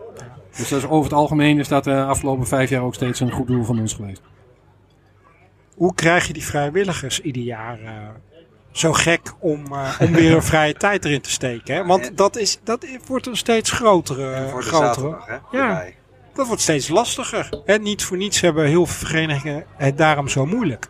[0.57, 3.31] Dus dat is, over het algemeen is dat de afgelopen vijf jaar ook steeds een
[3.31, 4.21] goed doel van ons geweest.
[5.75, 7.79] Hoe krijg je die vrijwilligers ieder jaar
[8.71, 9.63] zo gek om,
[9.99, 11.75] om weer een vrije tijd erin te steken?
[11.75, 11.85] Hè?
[11.85, 14.47] Want dat, is, dat wordt een steeds grotere.
[14.49, 14.93] voor de grotere.
[14.93, 15.57] zaterdag, hè?
[15.57, 15.69] Ja.
[15.69, 15.95] Erbij.
[16.33, 17.49] Dat wordt steeds lastiger.
[17.65, 20.87] En niet voor niets hebben heel veel verenigingen het daarom zo moeilijk.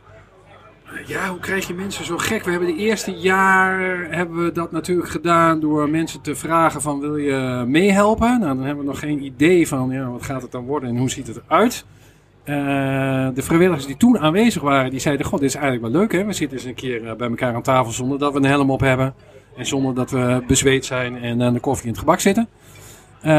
[1.06, 2.44] Ja, hoe krijg je mensen zo gek?
[2.44, 7.00] We hebben de eerste jaar hebben we dat natuurlijk gedaan door mensen te vragen van
[7.00, 8.40] wil je meehelpen?
[8.40, 10.98] Nou, dan hebben we nog geen idee van ja, wat gaat het dan worden en
[10.98, 11.86] hoe ziet het eruit.
[12.46, 12.56] Uh,
[13.34, 16.26] de vrijwilligers die toen aanwezig waren, die zeiden: God, dit is eigenlijk wel leuk hè.
[16.26, 18.80] We zitten eens een keer bij elkaar aan tafel zonder dat we een helm op
[18.80, 19.14] hebben.
[19.58, 22.48] En zonder dat we bezweet zijn en aan de koffie in het gebak zitten.
[23.26, 23.30] Uh,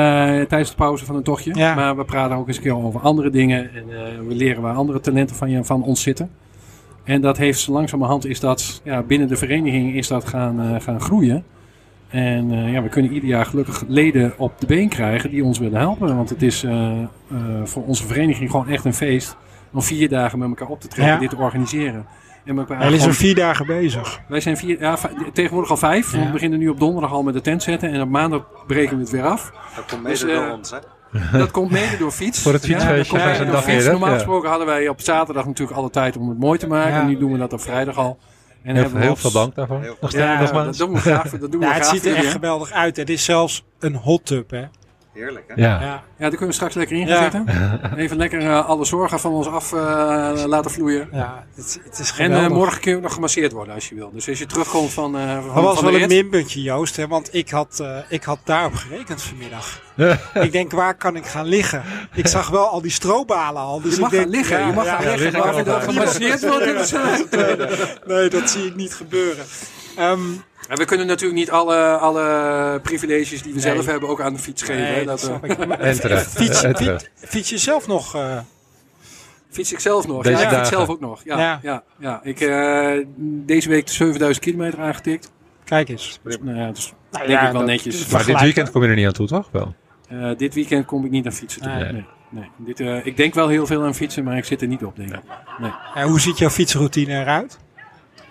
[0.40, 1.54] tijdens de pauze van een tochtje.
[1.54, 1.74] Ja.
[1.74, 3.74] Maar we praten ook eens een keer over andere dingen.
[3.74, 6.30] En uh, we leren waar andere talenten van, je, van ons zitten.
[7.04, 11.00] En dat heeft langzamerhand is dat ja, binnen de vereniging is dat gaan, uh, gaan
[11.00, 11.44] groeien.
[12.08, 15.78] En ja, we kunnen ieder jaar gelukkig leden op de been krijgen die ons willen
[15.80, 16.16] helpen.
[16.16, 16.66] Want het is
[17.64, 19.36] voor onze vereniging gewoon echt een feest
[19.72, 21.20] om vier dagen met elkaar op te trekken, Ja.
[21.20, 22.06] dit te organiseren.
[22.44, 24.20] En elkaar Hij is gewoon- er vier dagen bezig.
[24.28, 24.98] wij zijn vier, ja,
[25.32, 26.12] tegenwoordig al vijf.
[26.12, 26.24] Ja.
[26.26, 27.90] We beginnen nu op donderdag al met de tent zetten.
[27.92, 29.52] En op maandag breken we het weer af.
[29.76, 31.38] Dat komt mede Dus, eh, door ons, hè?
[31.38, 32.42] Dat komt mede door fiets.
[32.42, 33.86] Voor het fietsfeestje ze door dag fiets.
[33.86, 34.14] Normaal ja.
[34.14, 36.92] gesproken hadden wij op zaterdag natuurlijk alle tijd om het mooi te maken.
[36.92, 37.00] Ja.
[37.00, 38.18] En nu doen we dat op vrijdag al.
[38.62, 39.80] En Heel, we veel dank daarvoor.
[40.00, 40.76] Nog Ja, Dat nogmaals.
[40.78, 41.30] doen we graag.
[41.30, 42.96] Dat doen we Ja, het graag ziet er echt geweldig uit.
[42.96, 44.64] Het is zelfs een hot tub, hè?
[45.14, 45.62] Heerlijk, hè?
[45.62, 45.80] Ja.
[45.80, 45.86] Ja.
[45.86, 47.30] Ja, daar kunnen we straks lekker in Ja.
[47.96, 49.78] Even lekker eh, alle zorgen van ons af eh,
[50.46, 51.08] laten vloeien.
[51.12, 54.10] Ja, het, het is En eh, morgen kun je nog gemasseerd worden als je wil.
[54.12, 56.96] Dus als je terugkomt van, eh van, Dat was van de wel een minpuntje, Joost.
[56.96, 59.80] Hè, want ik had, eh, ik had daarop gerekend vanmiddag.
[60.46, 61.82] ik denk, waar kan ik gaan liggen?
[62.14, 63.80] Ik zag wel al die strobalen al.
[63.80, 65.38] Dus Je mag ik denk, gaan liggen, ja, je mag ja, gaan ja, liggen.
[65.38, 65.92] Maar of je dan altijd.
[65.92, 69.44] gemasseerd wordt, dat is een- Nee, dat zie ik niet gebeuren.
[69.96, 70.20] Ehm,
[70.68, 73.72] En we kunnen natuurlijk niet alle, alle privileges die we Nee.
[73.74, 74.82] zelf hebben ook aan de fiets geven.
[74.82, 75.04] nee, hè.
[75.04, 75.66] dat dat, eh, snap ik.
[75.66, 76.26] Maar En terecht.
[76.30, 77.10] Fiets, En fiets, terecht.
[77.14, 78.14] fiets je zelf nog?
[78.14, 78.38] eh,
[79.50, 80.22] fiets ik zelf nog.
[80.22, 81.20] Deze ja, ik fiets zelf ook nog.
[81.24, 81.58] Ja, Ja.
[81.62, 81.82] ja.
[81.98, 85.32] Ja, Ik uh, deze week de 7000 kilometer aangetikt.
[85.64, 86.20] kijk eens.
[86.40, 88.06] Nou ja, dus Nou denk ja, ik wel netjes.
[88.06, 89.48] Maar dit weekend kom je er niet aan toe, toch?
[89.52, 89.74] Wel.
[90.12, 91.70] Uh, dit weekend kom ik niet aan fietsen toe.
[91.72, 91.92] Nee.
[91.92, 92.04] Nee.
[92.28, 92.50] nee.
[92.56, 94.96] Dit, uh, ik denk wel heel veel aan fietsen, maar ik zit er niet op,
[94.96, 95.20] denk ik.
[95.58, 95.72] Nee.
[95.94, 97.58] En hoe ziet jouw fietsroutine eruit?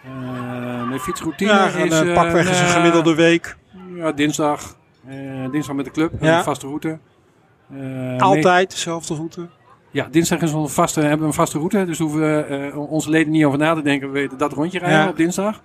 [0.05, 1.91] Uh, mijn fietsroutine Ja, is...
[1.91, 3.55] een, uh, pakweg is een nou, gemiddelde week.
[3.95, 4.75] Ja, dinsdag.
[5.09, 6.37] Uh, dinsdag met de club, Ja.
[6.37, 6.97] een vaste route.
[7.73, 9.47] Uh, Altijd dezelfde route.
[9.91, 11.85] Ja, dinsdag is een vaste, hebben we een vaste route.
[11.85, 14.07] Dus hoeven we uh, onze leden niet over na te denken.
[14.07, 15.07] We weten dat rondje rijden Ja.
[15.09, 15.61] op dinsdag.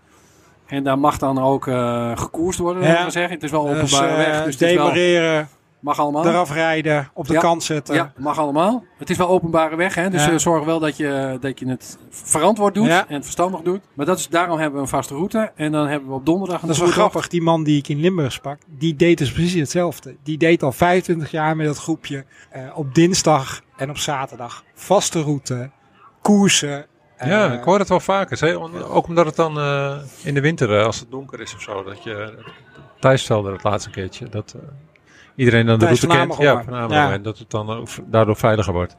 [0.66, 3.10] En daar mag dan ook uh, gekoerst worden, Ja.
[3.10, 3.32] zeggen.
[3.34, 4.44] Het is wel openbare Dus, eh, weg.
[4.44, 5.48] Dus het is wel, demareren,
[5.80, 6.26] mag allemaal.
[6.26, 7.40] eraf rijden, op de Ja.
[7.40, 7.94] kant zetten.
[7.94, 8.84] Ja, mag allemaal.
[8.98, 10.10] Het is wel openbare weg, hè?
[10.10, 10.30] dus Ja.
[10.32, 13.08] eh, zorg wel dat je, dat je het verantwoord doet Ja.
[13.08, 13.80] en het verstandig doet.
[13.94, 15.52] Maar dat is, daarom hebben we een vaste route.
[15.54, 17.28] En dan hebben we op donderdag een Dat is wel grappig.
[17.28, 20.16] Die man die ik in Limburg sprak, die deed dus precies hetzelfde.
[20.22, 24.64] Die deed al 25 jaar met dat groepje eh, op dinsdag en op zaterdag.
[24.74, 25.70] Vaste route,
[26.22, 26.86] koersen.
[27.16, 28.36] eh, Ja, ik hoor het wel vaker.
[28.36, 28.56] Zeg.
[28.56, 31.82] Om- Ook omdat het dan eh, in de winter, als het donker is of zo,
[31.82, 32.38] dat je
[33.00, 34.62] Thijs stelde het laatste keertje, dat eh,
[35.38, 36.36] iedereen dan de route kent.
[36.38, 37.12] Ja.
[37.12, 38.96] En dat het dan ook v- daardoor veiliger wordt.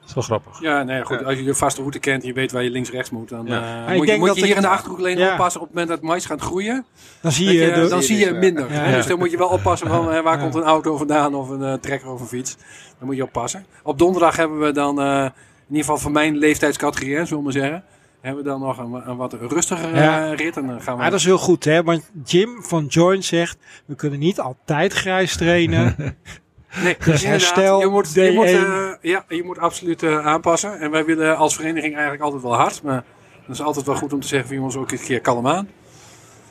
[0.00, 0.60] Dat is wel grappig.
[0.60, 1.24] Ja, nee, goed.
[1.24, 3.86] Als je de vaste route kent en je weet waar je links-rechts moet, dan Ja.
[3.86, 5.32] eh, moet, je, moet je hier ik- in de achterhoek alleen Ja.
[5.32, 6.84] oppassen op het moment dat mais gaat groeien.
[7.20, 8.68] Dan zie je, je- dan zie je minder.
[8.92, 10.42] Dus dan moet je wel oppassen van eh, waar Ja.
[10.42, 12.56] komt een auto vandaan of een eh, trekker of een fiets.
[12.98, 13.66] Dan moet je oppassen.
[13.82, 15.32] Op donderdag hebben we dan, eh, in
[15.68, 17.84] ieder geval van mijn leeftijdscategorie, hè, zullen we maar zeggen,
[18.22, 20.32] hebben we dan nog een, een wat rustiger eh, Ja.
[20.32, 20.56] rit.
[20.56, 21.82] En dan gaan we Maar dat is heel goed, hè?
[21.82, 23.56] Want Jim van Join zegt:
[23.86, 25.94] we kunnen niet altijd grijs trainen.
[26.82, 27.22] Nee, Dus inderdaad.
[27.30, 28.34] herstel, je moet, je D1.
[28.34, 30.80] moet, eh, ja, je moet absoluut eh, aanpassen.
[30.80, 32.82] En wij willen als vereniging eigenlijk altijd wel hard.
[32.82, 33.04] Maar
[33.46, 35.68] dat is altijd wel goed om te zeggen, ons ook een keer kalm aan.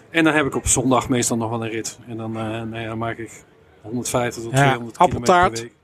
[0.10, 2.00] En dan heb ik op zondag meestal nog wel een rit.
[2.08, 3.32] En dan, eh, nou ja, dan maak ik
[3.82, 5.54] 150 tot Ja, 200 appeltaart.
[5.54, 5.81] kilometer per week.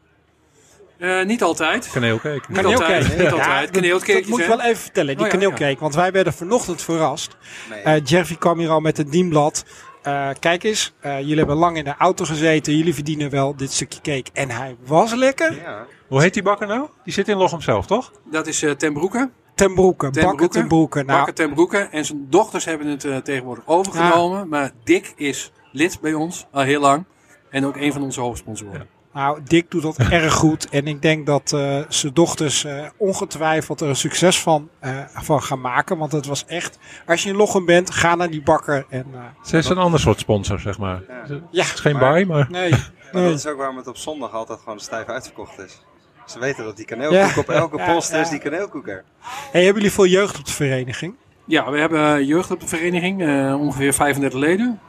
[1.00, 1.90] Eh, niet altijd.
[1.92, 2.42] Kaneelcake.
[2.48, 3.18] Niet altijd.
[3.18, 3.62] Niet altijd.
[3.62, 5.80] dat, Kaneelcakejes, dat moet ik wel even vertellen, die Oh, ja, kaneelcake.
[5.80, 7.38] Want wij werden vanochtend verrast.
[7.70, 7.82] Nee.
[7.82, 9.66] Eh Jerry kwam hier al met het dienblad.
[10.02, 12.78] Eh, kijk eens, eh, jullie hebben lang in de auto gezeten.
[12.78, 14.30] Jullie verdienen wel dit stukje cake.
[14.34, 15.54] En hij was lekker.
[15.56, 15.86] ja.
[16.08, 16.88] Hoe heet die bakker nou?
[17.04, 18.12] Die zit in Lochem zelf, toch?
[18.32, 19.30] Dat is eh ten Broeke.
[19.56, 21.04] ten Broeke, Bakker ten Broeke.
[21.04, 21.78] Nou, Bakker ten Broeke.
[21.78, 24.48] En zijn dochters hebben het uh, tegenwoordig overgenomen.
[24.48, 27.06] Maar Dick is lid bij ons al heel lang.
[27.50, 28.88] En ook een van onze hoofdsponsoren.
[29.14, 30.70] Nou, Dick doet dat erg goed.
[30.70, 35.44] En ik denk dat uh, zijn dochters uh, ongetwijfeld er een succes van, uh, van
[35.44, 35.98] gaan maken.
[35.98, 38.86] Want het was echt, als je in Lochem bent, ga naar die bakker.
[38.90, 39.06] En,
[39.44, 41.02] Ze is een ander soort sponsor, zeg maar.
[41.08, 41.24] Ja.
[41.52, 42.48] ja het is geen buy, maar...
[42.50, 42.70] Nee.
[43.14, 45.82] maar dat is ook waarom het op zondag altijd gewoon stijf uitverkocht is.
[46.26, 47.40] Ze weten dat die kaneelkoek ja.
[47.42, 49.04] op elke post is, die kaneelkoek er.
[49.52, 51.16] Hey, hebben jullie veel jeugd op de vereniging?
[51.46, 53.22] Ja, we hebben jeugd op de vereniging.
[53.60, 54.80] ongeveer 35 leden.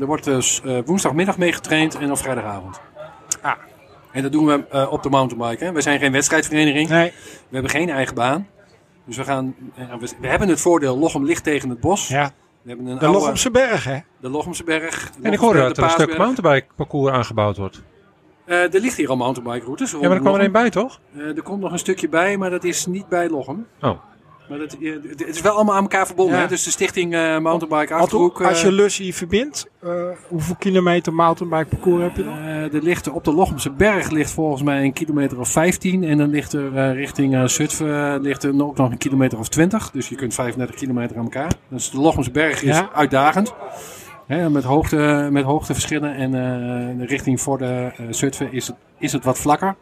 [0.00, 2.80] er wordt dus woensdagmiddag meegetraind en op vrijdagavond.
[3.42, 3.52] Ah.
[4.12, 5.64] En dat doen we uh, op de mountainbike.
[5.64, 5.72] Hè.
[5.72, 6.88] We zijn geen wedstrijdvereniging.
[6.88, 7.10] Nee.
[7.10, 8.48] We hebben geen eigen baan.
[9.04, 9.54] Dus we gaan.
[9.78, 12.08] Uh, we, we, hebben het voordeel, Lochem ligt tegen het bos.
[12.08, 12.30] Ja.
[12.62, 13.98] We hebben een de oude, Lochemse berg, hè?
[14.20, 15.10] De Lochemse berg.
[15.22, 17.82] en ik hoorde dat er een stuk mountainbike parcours aangebouwd wordt.
[18.46, 19.90] Uh, er ligt hier al mountainbike routes.
[19.90, 21.00] Ja, maar er kwam er een bij, toch?
[21.16, 23.66] er komt nog een stukje bij, maar dat is niet bij Lochem.
[23.80, 23.98] Oh.
[24.50, 24.76] Maar het,
[25.08, 26.38] het is wel allemaal aan elkaar verbonden.
[26.38, 26.46] Hè?
[26.46, 28.42] Dus de stichting uh, Mountainbike Achterhoek.
[28.42, 29.90] Als je uh, Lussie verbindt, uh,
[30.28, 32.38] hoeveel kilometer mountainbike parcours heb je dan?
[32.38, 36.04] er ligt op de Lochemse berg ligt volgens mij een kilometer of 15.
[36.04, 39.90] En dan ligt er richting Zutphen ligt er ook nog een kilometer of 20.
[39.90, 41.52] Dus je kunt 35 kilometer aan elkaar.
[41.68, 42.90] Dus de Lochemse berg is ja.
[42.94, 43.54] uitdagend.
[44.26, 46.14] Hè, met, hoogte, met hoogteverschillen.
[46.14, 46.30] En
[46.98, 49.74] de richting voor de Zutphen is het, is het wat vlakker.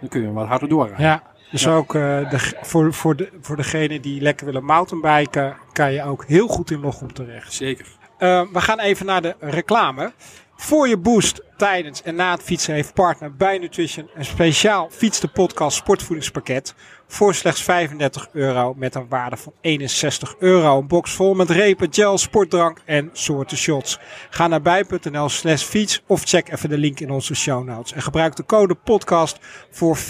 [0.00, 1.04] Dan kun je wat harder doorrijden.
[1.06, 1.22] Ja.
[1.50, 6.02] Dus ook uh, de, voor, voor, de, voor degene die lekker willen mountainbiken, kan je
[6.02, 7.52] ook heel goed in Lochem terecht.
[7.52, 7.86] Zeker.
[8.18, 10.12] Uh, we gaan even naar de reclame.
[10.56, 15.20] Voor je boost tijdens en na het fietsen heeft partner bij Nutrition een speciaal Fiets
[15.20, 16.74] de Podcast sportvoedingspakket
[17.06, 20.78] voor slechts 35 euro met een waarde van 61 euro.
[20.78, 23.98] Een box vol met repen, gel, sportdrank en soorten shots.
[24.30, 27.92] Ga naar bij.nl slash fiets of check even de link in onze show notes.
[27.92, 29.38] En gebruik de code podcast
[29.70, 30.00] voor 40%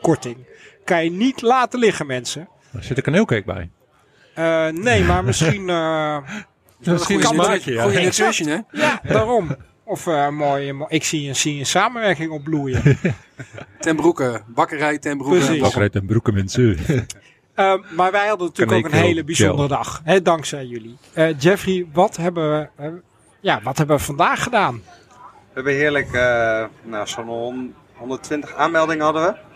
[0.00, 0.36] korting.
[0.90, 2.48] Kan je niet laten liggen mensen.
[2.72, 3.70] Er zit een kaneelcake bij.
[4.38, 5.68] Uh, nee, maar misschien...
[5.68, 6.18] Uh,
[6.78, 7.82] misschien kan smaakje, ja.
[7.82, 8.58] Goede nutrition, hè?
[8.70, 9.56] Ja, daarom.
[9.84, 12.98] Of uh, mooi, ik zie een, zie een samenwerking opbloeien.
[13.80, 15.36] ten Broeke, bakkerij ten Broeke.
[15.36, 15.60] Precies.
[15.60, 16.78] Bakkerij ten Broeke, mensen.
[16.88, 17.02] Uh,
[17.96, 20.00] maar wij hadden natuurlijk ook een hele bijzondere dag.
[20.04, 20.96] Hè, dankzij jullie.
[21.14, 23.02] Uh, Jeffrey, wat hebben, we,
[23.40, 24.74] ja, wat hebben we vandaag gedaan?
[24.74, 26.12] We hebben heerlijk,
[26.82, 29.48] nou, zo'n 120 aanmeldingen hadden we.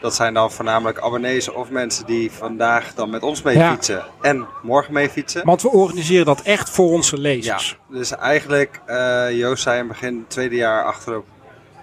[0.00, 4.46] Dat zijn dan voornamelijk abonnees of mensen die vandaag dan met ons mee fietsen en
[4.62, 5.44] morgen mee fietsen.
[5.44, 7.78] Want we organiseren dat echt voor onze lezers.
[7.88, 11.26] Ja, dus eigenlijk, uh, Joost zei in het begin, tweede jaar achterop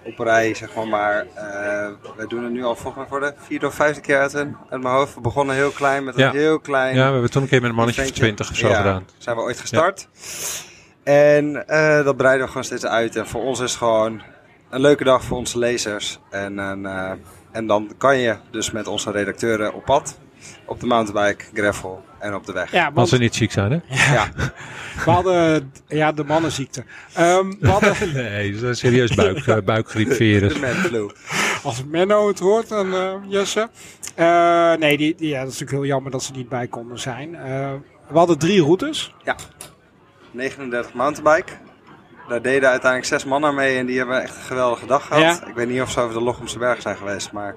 [0.05, 0.87] op rij, zeg maar.
[0.87, 4.19] Maar uh, we doen het nu al volgens mij voor de vierde of vijfde keer
[4.19, 5.15] uit, uit mijn hoofd.
[5.15, 6.95] We begonnen heel klein met een heel klein...
[6.95, 9.05] Ja, we hebben toen een keer met een mannetje van 20 of zo ja, gedaan.
[9.17, 10.07] zijn we ooit gestart.
[11.03, 13.15] En uh, dat breiden we gewoon steeds uit.
[13.15, 14.21] En voor ons is het gewoon
[14.69, 16.19] een leuke dag voor onze lezers.
[16.29, 16.85] En een
[17.55, 20.19] en dan kan je dus met onze redacteuren op pad.
[20.65, 22.71] Op de mountainbike, gravel en op de weg.
[22.71, 23.79] Ja, Als ze niet ziek zijn, hè?
[24.13, 24.29] Ja.
[25.05, 26.83] we hadden ja, de mannenziekte.
[27.19, 27.95] Um, we hadden...
[28.13, 30.53] nee, dat is een serieus buik, uh, buikgriepvirus.
[30.53, 31.13] de
[31.63, 33.69] Als Menno het hoort, dan uh, Jesse.
[34.19, 36.99] Uh, nee, die, die, ja, dat is natuurlijk heel jammer dat ze niet bij konden
[36.99, 37.31] zijn.
[38.07, 39.13] we hadden drie routes.
[39.23, 39.35] Ja.
[40.31, 41.51] 39 mountainbike.
[42.27, 45.41] Daar deden uiteindelijk zes mannen mee en die hebben echt een geweldige dag gehad.
[45.47, 47.55] Ik weet niet of ze over de Lochemse berg zijn geweest, maar...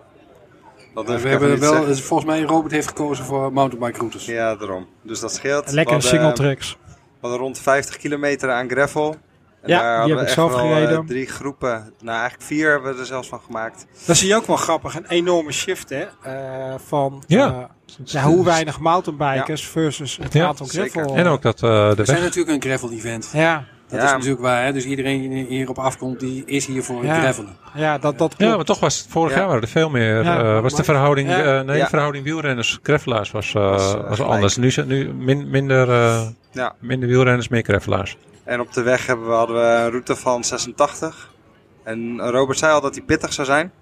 [0.94, 1.98] Dat ja, we hebben wel, zeggen.
[1.98, 4.24] volgens mij Robert heeft gekozen voor mountainbike routes.
[4.24, 4.86] Ja, daarom.
[5.02, 5.72] Dus dat scheelt.
[5.72, 6.76] Lekker single tracks.
[6.86, 9.16] We hadden rond 50 kilometer aan gravel.
[9.62, 11.00] En ja, daar die heb ik zelf wel, gereden.
[11.00, 13.86] Uh, drie groepen, nou eigenlijk vier hebben we er zelfs van gemaakt.
[14.06, 17.48] Dat zie je ook wel grappig, een enorme shift hè, uh, van ja.
[17.48, 17.64] Uh,
[18.04, 19.68] ja, hoe weinig mountainbikers ja.
[19.68, 21.14] versus het aantal gravel.
[21.14, 23.30] En ook dat de We zijn natuurlijk een gravel event.
[23.32, 23.64] Ja.
[23.88, 24.64] Dat is natuurlijk waar.
[24.64, 24.72] Hè?
[24.72, 27.56] Dus iedereen die hierop afkomt, die is hier voor het gravelen.
[27.74, 30.22] Ja, dat, dat ja, maar toch was het vorig jaar waren er veel meer.
[30.22, 34.56] Uh, was de verhouding, uh, nee, de verhouding wielrenners, gravelaars was, uh, was, was anders.
[34.56, 35.88] Nu, nu min, minder,
[36.78, 38.16] minder wielrenners, meer gravelaars.
[38.44, 41.30] En op de weg hebben we, hadden we een route van 86.
[41.84, 43.72] En Robert zei al dat hij pittig zou zijn.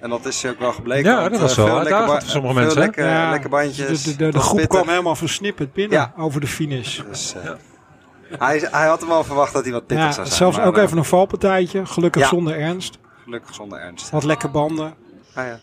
[0.00, 1.10] En dat is ook wel gebleken.
[1.10, 2.78] Ja, dat was wel lekker voor sommige mensen.
[2.78, 4.02] Lekker, ja, lekker bandjes.
[4.02, 7.00] De, de, de, groep kwam helemaal versnipperd binnen over de finish.
[7.08, 7.34] Dus,
[8.38, 10.36] hij, hij had hem al verwacht dat hij wat pittig zou zijn.
[10.36, 11.86] Zelfs ook even een valpartijtje.
[11.86, 12.98] Gelukkig zonder ernst.
[13.24, 14.10] Gelukkig zonder ernst.
[14.10, 14.94] Wat lekker banden.
[15.34, 15.60] Ah, ja.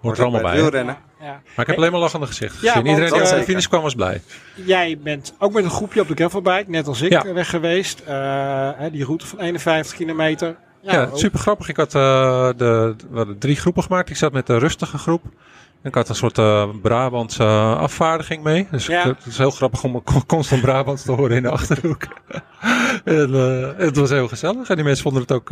[0.00, 0.60] Hoort er allemaal bij.
[0.60, 0.96] Wielrennen.
[1.20, 1.26] Ja.
[1.26, 2.70] Maar ik heb alleen maar lachende gezicht gezien.
[2.70, 4.22] Ja, Iedereen die op de finish kwam was blij.
[4.54, 8.02] Jij bent ook met een groepje op de gravelbike, net als ik, weg geweest.
[8.08, 10.56] Uh, die route van 51 kilometer.
[10.80, 11.68] Ja, super grappig.
[11.68, 14.10] Ik had uh, de, de, drie groepen gemaakt.
[14.10, 15.22] Ik zat met de rustige groep.
[15.82, 18.68] Ik had een soort uh, Brabantse uh, afvaardiging mee.
[18.70, 19.08] Dus ja.
[19.08, 22.02] het is heel grappig om constant Brabants te horen in de achterhoek.
[23.04, 24.68] en, uh, het was heel gezellig.
[24.68, 25.50] En die mensen vonden het ook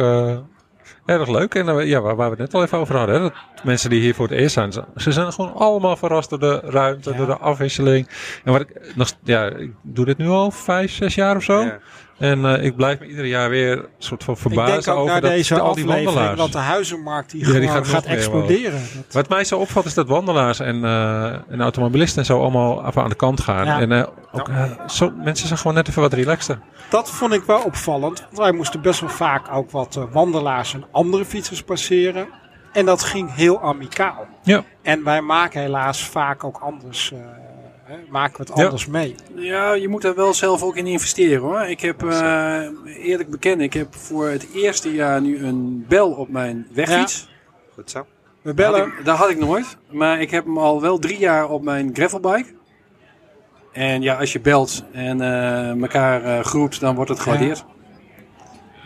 [1.09, 1.55] erg leuk.
[1.55, 3.15] En uh, ja, waar, waar, we het net al even over hadden.
[3.15, 3.33] Hè, dat
[3.65, 7.11] mensen die hier voor het eerst zijn, ze zijn gewoon allemaal verrast door de ruimte,
[7.11, 7.17] ja.
[7.17, 8.09] door de afwisseling.
[8.45, 11.61] En wat ik, nog, ja, ik doe dit nu al vijf, zes jaar of zo.
[11.61, 11.79] Ja.
[12.19, 15.61] En uh, ik blijf me ieder jaar weer een soort van verbazen over dat, deze
[15.61, 16.39] al die wandelaars.
[16.39, 18.81] Want de huizenmarkt die, ja, die gaat, gaat exploderen.
[18.95, 19.13] Dat...
[19.13, 23.03] Wat mij zo opvalt is dat wandelaars en, uh, en automobilisten en zo allemaal even
[23.03, 23.67] aan de kant gaan.
[23.67, 23.81] Ja.
[23.81, 24.51] En uh, ook,
[24.87, 26.59] zo, mensen zijn gewoon net even wat relaxter.
[26.91, 28.21] Dat vond ik wel opvallend.
[28.21, 32.29] Want wij moesten best wel vaak ook wat wandelaars en andere fietsers passeren.
[32.73, 34.27] En dat ging heel amicaal.
[34.43, 34.65] Ja.
[34.83, 37.13] En wij maken helaas vaak ook anders
[37.89, 38.91] Hè, maken we het anders ja.
[38.91, 39.15] mee?
[39.35, 41.61] Ja, je moet daar wel zelf ook in investeren hoor.
[41.61, 46.29] Ik heb, uh, eerlijk bekend, ik heb voor het eerste jaar nu een bel op
[46.29, 47.29] mijn wegfiets.
[47.29, 47.35] Ja.
[47.75, 48.07] Goed zo.
[48.43, 48.79] We bellen.
[48.81, 49.77] Dat had, ik, dat had ik nooit.
[49.91, 52.55] Maar ik heb hem al wel drie jaar op mijn gravelbike.
[53.73, 57.59] En ja, als je belt en uh, elkaar uh, groept, dan wordt het gewaardeerd.
[57.59, 57.78] Ja.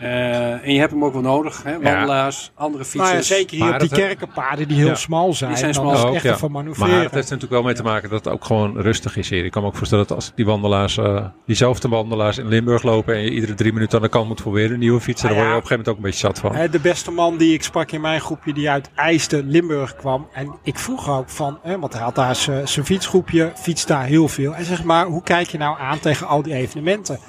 [0.01, 1.71] Uh, en je hebt hem ook wel nodig, hè?
[1.71, 2.63] wandelaars, ja.
[2.63, 3.09] andere fietsers.
[3.09, 4.95] Maar ja, zeker hier maar op die kerkenpaden die heel ja.
[4.95, 5.49] smal zijn.
[5.49, 5.85] Die zijn smal.
[5.85, 6.37] Dan is ook, echt ja.
[6.37, 6.93] van manoeuvreren.
[6.93, 9.45] Maar het heeft natuurlijk wel mee te maken dat het ook gewoon rustig is hier.
[9.45, 13.15] Ik kan me ook voorstellen dat als die wandelaars, uh, diezelfde wandelaars in Limburg lopen
[13.15, 15.35] en je iedere drie minuten aan de kant moet voor weer een nieuwe fietsen, Ah,
[15.35, 16.71] dan word je op een gegeven moment ook een beetje zat van.
[16.71, 20.27] De beste man die ik sprak in mijn groepje die uit IJsden, Limburg kwam.
[20.33, 24.27] En ik vroeg ook van, hè, want hij had daar zijn fietsgroepje, fietst daar heel
[24.27, 24.53] veel.
[24.53, 27.19] Hij zegt, maar hoe kijk je nou aan tegen al die evenementen?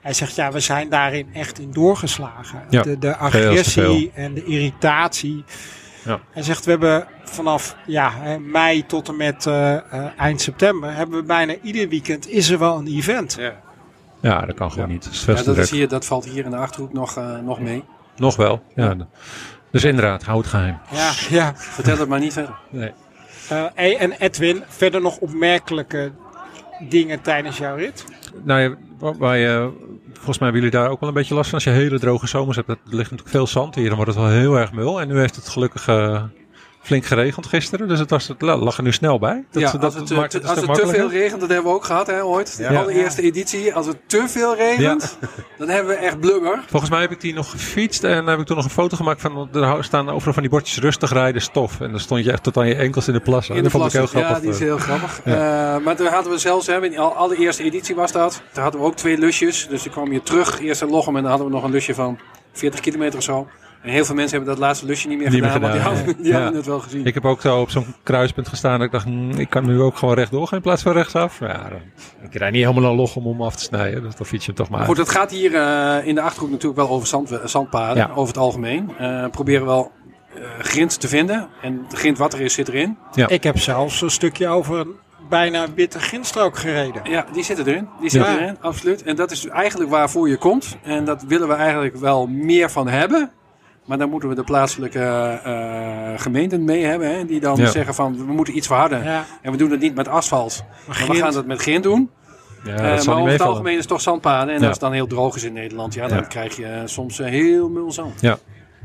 [0.00, 2.62] Hij zegt, ja, we zijn daarin echt in doorgeslagen.
[2.70, 5.44] Ja, de, de agressie en de irritatie.
[6.04, 6.20] Ja.
[6.30, 9.80] Hij zegt, we hebben vanaf ja, hè, mei tot en met uh, uh,
[10.16, 13.36] eind september, hebben we bijna ieder weekend is er wel een event.
[13.38, 13.54] Ja,
[14.20, 15.04] Ja, dat kan gewoon niet.
[15.04, 15.56] Dat is dat, druk.
[15.56, 17.84] is hier, dat valt hier in de Achterhoek nog, uh, nog mee.
[18.16, 18.62] Nog wel.
[18.74, 18.96] Ja.
[19.70, 20.78] Dus inderdaad, houd het geheim.
[20.90, 21.52] Ja, ja.
[21.56, 22.54] Vertel het maar niet verder.
[22.70, 22.92] Nee.
[23.52, 26.12] Uh, hey, en Edwin, verder nog opmerkelijke
[26.88, 28.04] dingen tijdens jouw rit?
[28.42, 28.74] Nou ja,
[29.18, 29.70] wij,
[30.12, 31.54] volgens mij hebben jullie daar ook wel een beetje last van.
[31.54, 34.20] Als je hele droge zomers hebt, er ligt natuurlijk veel zand hier, dan wordt het
[34.20, 35.00] wel heel erg mul.
[35.00, 36.22] En nu heeft het gelukkig uh,
[36.90, 39.44] flink geregend gisteren, dus het, was, het lag er nu snel bij.
[39.50, 41.84] Dat, ja, als het, het, het, als het te veel regent, dat hebben we ook
[41.84, 42.56] gehad hè, ooit.
[42.56, 42.80] De ja.
[42.80, 45.28] allereerste editie, als het te veel regent, ja.
[45.58, 46.62] dan hebben we echt blubber.
[46.66, 49.20] Volgens mij heb ik die nog gefietst en heb ik toen nog een foto gemaakt
[49.20, 51.80] van, er staan overal van die bordjes rustig rijden stof.
[51.80, 53.54] En dan stond je echt tot aan je enkels in de plassen.
[53.54, 54.34] In de dat vond ik heel grappig.
[54.34, 55.20] Ja, die is heel grappig.
[55.24, 55.76] ja.
[55.76, 58.80] uh, maar toen hadden we zelfs, hè, in de allereerste editie was dat, toen hadden
[58.80, 59.66] we ook twee lusjes.
[59.68, 61.94] Dus dan kwam je terug, eerst in Lochem en dan hadden we nog een lusje
[61.94, 62.18] van
[62.52, 63.48] 40 kilometer of zo.
[63.82, 66.04] En heel veel mensen hebben dat laatste lusje niet meer niet gedaan, meer gedaan, die,
[66.04, 66.40] hadden, die ja.
[66.40, 67.06] hadden het wel gezien.
[67.06, 69.80] Ik heb ook zo op zo'n kruispunt gestaan dat ik dacht, hm, ik kan nu
[69.80, 71.40] ook gewoon rechtdoor gaan in plaats van rechtsaf.
[71.40, 71.80] Ja, dan,
[72.22, 74.64] ik rijd niet helemaal naar Lochem om af te snijden, dus dan fiets je hem
[74.64, 77.96] toch maar Goed, het gaat hier uh, in de Achterhoek natuurlijk wel over zand, zandpaden,
[77.96, 78.10] ja.
[78.14, 78.90] over het algemeen.
[79.00, 79.90] Uh, proberen wel
[80.36, 82.98] uh, grind te vinden en de grind wat er is, zit erin.
[83.14, 83.28] Ja.
[83.28, 84.94] Ik heb zelfs een stukje over een
[85.28, 87.02] bijna witte grindstrook gereden.
[87.04, 87.88] Ja, die zitten erin.
[88.00, 88.38] Die zitten ja.
[88.38, 89.02] erin, absoluut.
[89.02, 90.76] En dat is eigenlijk waarvoor je komt.
[90.82, 93.30] En dat willen we eigenlijk wel meer van hebben.
[93.84, 97.14] Maar dan moeten we de plaatselijke uh, gemeenten mee hebben.
[97.14, 97.66] Hè, die dan ja.
[97.66, 99.04] zeggen van we moeten iets verharden.
[99.04, 99.24] Ja.
[99.42, 100.64] En we doen het niet met asfalt.
[100.86, 102.10] Maar, maar we gaan het met grind doen.
[102.64, 104.54] Ja, uh, maar over het algemeen is het toch zandpaden.
[104.54, 104.66] En ja.
[104.66, 107.92] als het dan heel droog is in Nederland, ja, dan krijg je soms heel mul
[107.92, 108.20] zand.
[108.20, 108.38] Ja.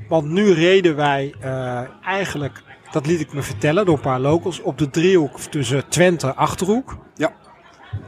[0.07, 4.61] Want nu reden wij uh, eigenlijk, dat liet ik me vertellen door een paar locals,
[4.61, 6.97] op de driehoek tussen Twente en Achterhoek.
[7.15, 7.31] Ja.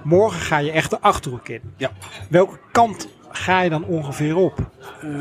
[0.03, 1.61] Morgen ga je echt de Achterhoek in.
[1.77, 1.91] Ja.
[2.29, 4.59] Welke kant ga je dan ongeveer op?
[5.03, 5.11] Uh,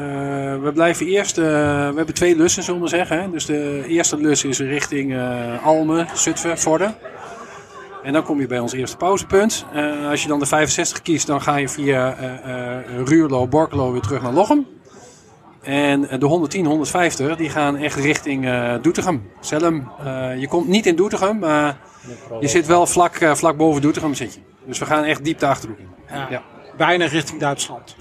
[0.62, 3.20] we blijven eerst, uh, we hebben twee lussen zullen we zeggen.
[3.20, 3.30] Hè?
[3.30, 6.94] Dus de eerste lus is richting uh, Almen, Zutphen, Vorden.
[8.02, 9.64] En dan kom je bij ons eerste pauzepunt.
[10.10, 12.16] als je dan de 65 kiest, dan ga je via
[13.04, 14.66] Ruurlo, Borkelo weer terug naar Lochem.
[15.62, 18.48] En de 110, 150, die gaan echt richting
[18.82, 19.90] Doetinchem, Zelm.
[20.38, 21.78] je komt niet in Doetinchem, maar
[22.40, 24.40] je zit wel vlak, vlak boven Doetinchem zit je.
[24.66, 25.88] Dus we gaan echt diep de Achterhoek in.
[26.08, 26.26] Ja.
[26.30, 26.42] ja.
[26.76, 27.96] Bijna richting Duitsland.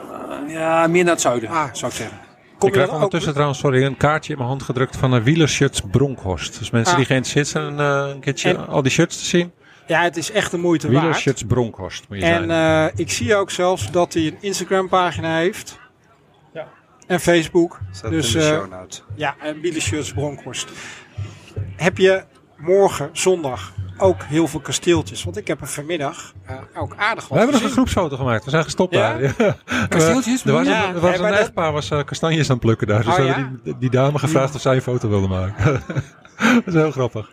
[0.00, 1.68] Uh, ja, meer naar het zuiden, ah.
[1.72, 2.18] zou ik zeggen.
[2.58, 5.80] Kom ik krijg ondertussen trouwens sorry, een kaartje in mijn hand gedrukt van een wielershirts
[5.90, 6.58] Bronkhorst.
[6.58, 6.98] Dus mensen ah.
[6.98, 9.52] die geïnteresseerd zijn uh, een keertje en, al die shirts te zien.
[9.86, 11.00] Ja, het is echt de moeite waard.
[11.00, 15.36] Wielershirts Bronkhorst moet je En uh, ik zie ook zelfs dat hij een Instagram pagina
[15.36, 15.78] heeft.
[16.52, 16.68] Ja.
[17.06, 17.80] En Facebook.
[17.90, 19.02] Staat dus in de show notes.
[19.14, 20.68] ja, en wielershirts Bronkhorst.
[21.76, 22.24] Heb je
[22.56, 25.24] morgen, zondag, ook heel veel kasteeltjes.
[25.24, 28.44] Want ik heb er vanmiddag uh, ook aardig wat We hebben nog een groepsfoto gemaakt.
[28.44, 29.18] We zijn gestopt ja?
[29.18, 29.34] daar.
[29.66, 29.86] Ja.
[29.88, 30.44] Kasteeltjes?
[30.44, 31.38] Er was, ja, een, er was een dat...
[31.38, 33.04] echtpaar was uh, kastanjes aan het plukken daar.
[33.04, 35.64] Dus oh, we hebben die, die, dame gevraagd of zij een foto wilde maken.
[36.36, 37.30] dat is heel grappig.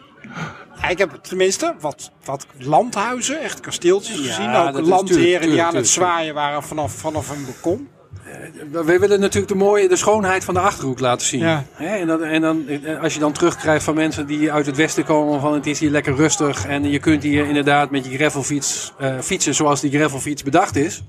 [0.81, 4.55] Ja, ik heb tenminste wat, wat landhuizen, echt kasteeltjes gezien.
[4.55, 7.89] Ook landheren die aan het zwaaien waren vanaf, vanaf een balkon.
[8.27, 11.39] Uh, we willen natuurlijk de mooie, de schoonheid van de Achterhoek laten zien.
[11.39, 11.63] Ja.
[11.73, 11.95] Hè?
[11.95, 12.65] En, dan, en dan,
[13.01, 15.89] als je dan terugkrijgt van mensen die uit het westen komen, van het is hier
[15.89, 16.65] lekker rustig.
[16.65, 21.03] En je kunt hier inderdaad met je gravelfiets uh, fietsen zoals die gravelfiets bedacht is.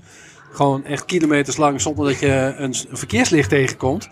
[0.51, 4.09] Gewoon echt kilometers lang zonder dat je een, een verkeerslicht tegenkomt.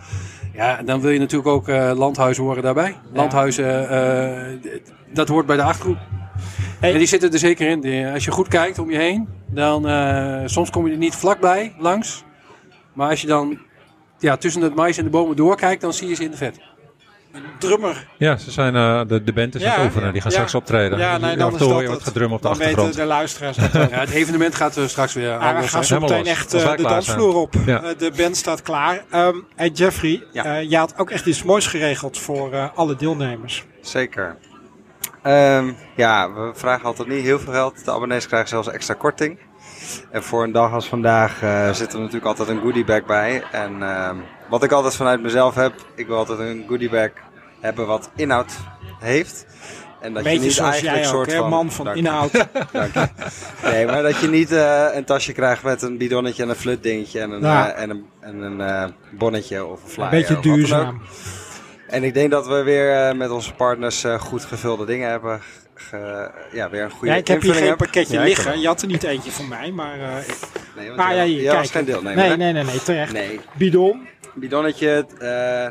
[0.54, 2.98] Ja, dan wil je natuurlijk ook uh, landhuizen horen daarbij.
[3.14, 4.72] Landhuizen, uh,
[5.14, 5.98] dat hoort bij de achtergroep.
[6.80, 6.92] Hey.
[6.92, 8.14] En die zitten er zeker in.
[8.14, 9.82] Als je goed kijkt om je heen, dan
[10.50, 12.24] soms kom je er niet vlakbij langs.
[12.96, 13.60] Maar als je dan
[14.20, 16.60] ja, tussen het mais en de bomen doorkijkt, dan zie je ze in de vet.
[17.60, 18.08] Drummer.
[18.18, 20.14] Ja, ze zijn uh, de, de band is ja, aan het oefenen.
[20.14, 20.38] Die gaan ja.
[20.38, 20.98] straks optreden.
[20.98, 22.88] Ja, nee, dan is dat je wat gedrum op de dan achtergrond.
[22.88, 25.62] weten de luisteraars dat ja, Het evenement gaat uh, straks weer aan.
[25.62, 27.52] we gaan zo meteen echt uh, de dansvloer op.
[27.98, 29.04] de band staat klaar.
[29.14, 30.24] Um, hey Jeffrey,
[30.68, 33.66] je had ook echt iets moois geregeld voor alle deelnemers.
[33.82, 34.38] Zeker.
[35.24, 37.86] Um, ja, we vragen altijd niet heel veel geld.
[37.86, 39.40] De abonnees krijgen zelfs extra korting.
[40.12, 43.44] En voor een dag als vandaag uh, zit er natuurlijk altijd een goodiebag bij.
[43.52, 44.10] En uh,
[44.50, 47.10] wat ik altijd vanuit mezelf heb, ik wil altijd een goodiebag
[47.60, 48.54] hebben wat inhoud
[49.00, 49.46] heeft.
[50.02, 52.32] En dat Beetje je niet eigenlijk jij soort ook, van man van inhoud.
[52.72, 53.08] Dank je.
[53.64, 57.20] Nee, maar dat je niet uh, een tasje krijgt met een bidonnetje en een flutdingetje
[57.20, 57.72] en een, ja.
[57.72, 60.14] en een, en een bonnetje of een flyer.
[60.14, 61.02] Een beetje duurzaam.
[61.88, 65.42] En ik denk dat we weer met onze partners goed gevulde dingen hebben.
[65.76, 68.60] Ge, ja, weer een goede ja, ik heb hier geen pakketje ja, liggen.
[68.60, 69.98] Je had er niet eentje van mij, maar...
[69.98, 70.16] Uh,
[70.76, 71.68] nee, want maar ja, hier, kijk.
[71.68, 72.28] geen deelnemer.
[72.28, 73.14] Nee, nee, nee, nee, terecht.
[73.14, 73.40] Nee.
[73.54, 74.08] Bidon.
[74.34, 75.06] Bidonnetje.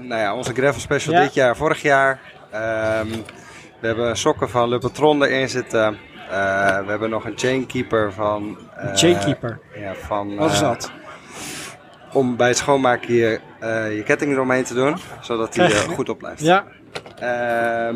[0.02, 2.20] nou ja, onze gravel special dit jaar, vorig jaar.
[2.54, 3.10] Um,
[3.80, 5.98] we hebben sokken van Le Patron erin zitten.
[6.28, 8.58] we hebben nog een chainkeeper van...
[8.94, 9.58] chainkeeper?
[9.76, 10.36] Ja, van...
[10.36, 10.92] Wat is dat?
[12.14, 13.38] om bij het schoonmaken uh,
[13.96, 16.40] je ketting eromheen te doen, zodat die goed op blijft.
[16.40, 16.64] Ja.
[17.22, 17.88] Uh,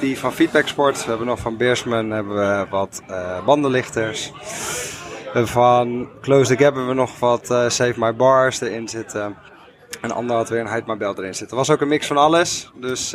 [0.00, 4.32] die van Feedback Sport, we hebben nog van Beersman hebben we wat uh, bandenlichters.
[5.34, 9.36] Van Close the Gap hebben we nog wat uh, Save My Bars erin zitten.
[10.04, 11.50] En ander had weer een Belt erin zitten.
[11.50, 12.70] Er was ook een mix van alles.
[12.80, 13.14] Dus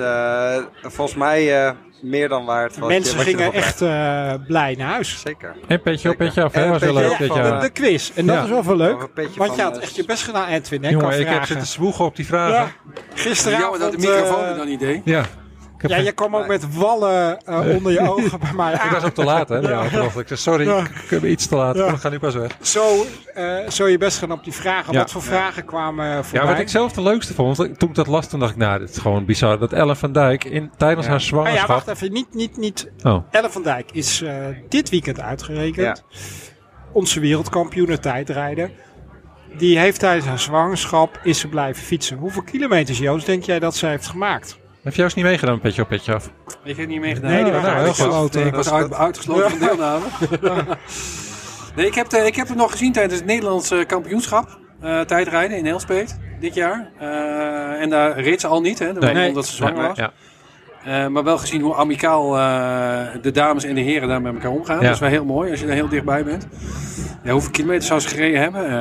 [0.81, 2.77] volgens mij meer dan waard.
[2.77, 5.21] Wat Mensen je, gingen echt uh, blij naar huis.
[5.21, 5.55] Zeker.
[5.67, 6.53] En petje op, petje af.
[6.53, 6.69] Hè?
[6.69, 7.59] Was wel leuk jaar.
[7.59, 8.11] De, de, quiz.
[8.15, 8.43] En dat ja.
[8.43, 9.07] is wel veel leuk.
[9.35, 10.83] Want je had echt je best gedaan, Edwin.
[10.83, 12.55] Hè, Jongen, ik heb zitten zwoegen op die vragen.
[12.55, 12.93] Ja.
[13.13, 13.77] Gisteravond.
[13.77, 15.01] Ja, dat de microfoon er dan niet deed.
[15.05, 15.25] Ja.
[15.87, 18.73] Ja, je kwam ook met wallen uh, onder je ogen bij mij.
[18.73, 19.57] ik was ook te laat, hè?
[19.57, 20.79] Ja, ik zei, sorry, ja.
[20.79, 21.75] ik ben iets te laat.
[21.75, 21.87] Ja.
[21.87, 22.57] Ik ga nu pas weg.
[22.61, 23.05] Zo,
[23.37, 24.93] uh, zo je best gaan op die vragen.
[24.93, 26.41] Wat voor vragen kwamen voorbij?
[26.41, 28.79] Ja, wat ik zelf de leukste vond, toen ik dat las, toen dacht ik, nou,
[28.79, 29.59] dit is gewoon bizar.
[29.59, 31.61] Dat Ellen van Dijk in, tijdens haar zwangerschap...
[31.61, 32.13] Ah, ja, wacht even.
[32.13, 32.91] Niet, niet, niet.
[33.03, 33.23] Oh.
[33.31, 34.33] Ellen van Dijk is uh,
[34.69, 36.03] dit weekend uitgerekend.
[36.91, 38.71] Onze wereldkampioen tijdrijden.
[39.57, 42.17] Die heeft tijdens haar zwangerschap is ze blijven fietsen.
[42.17, 44.59] Hoeveel kilometers, Joost, denk jij dat ze heeft gemaakt?
[44.83, 46.31] Heb je juist niet meegedaan, petje op petje af?
[46.63, 47.31] Ik heb niet meegedaan.
[47.31, 48.45] Nee, die waren nou, uitgesloten.
[48.45, 50.05] Ik was uit, uitgesloten van deelname.
[51.75, 54.59] nee, ik heb, ik heb het nog gezien tijdens het Nederlandse kampioenschap.
[54.83, 56.91] Uh, tijdrijden in Elspet dit jaar.
[57.01, 59.27] Uh, en daar reed ze al niet, hè, nee.
[59.27, 59.97] omdat ze zwanger was.
[59.97, 60.11] Ja.
[60.87, 64.51] Uh, maar wel gezien hoe amicaal uh, de dames en de heren daar met elkaar
[64.51, 64.75] omgaan.
[64.75, 64.83] Ja.
[64.83, 66.47] Dat is wel heel mooi als je er heel dichtbij bent.
[67.23, 68.63] Ja, hoeveel kilometer zou ze gereden hebben?
[68.63, 68.71] Uh,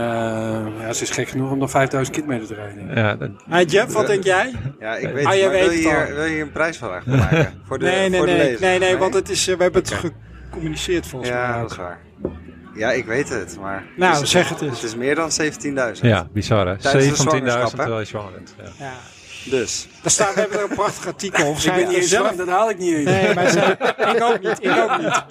[0.81, 2.95] ja, ze is gek genoeg om nog 5000 kilometer te rijden.
[2.95, 3.31] Ja, dat...
[3.49, 4.55] Hey Jeff, wat denk jij?
[4.81, 5.51] Ja, ik weet ah, het.
[5.51, 7.53] wil, je hier, wil je hier een prijsvraag maken?
[7.67, 9.95] Voor de, nee, nee, voor nee, de nee, nee, want het is, we hebben het
[10.51, 11.55] gecommuniceerd volgens ja, mij.
[11.55, 11.99] Ja, dat is waar.
[12.75, 13.85] Ja, ik weet het, maar...
[13.97, 14.81] Nou, het is, zeg het eens.
[14.81, 15.31] Het is meer dan
[15.95, 16.01] 17.000.
[16.01, 16.75] Ja, bizar hè?
[16.75, 16.81] 17.000
[17.75, 18.55] terwijl je zwanger bent.
[18.79, 18.93] Ja.
[19.45, 19.89] Dus.
[20.03, 21.67] Daar staat, we hebben er een prachtig artikel over.
[21.67, 23.05] Ik ben niet zelf, dat haal ik niet eens.
[23.05, 23.77] Nee, maar ze,
[24.15, 25.23] ik ook niet, ik ook niet.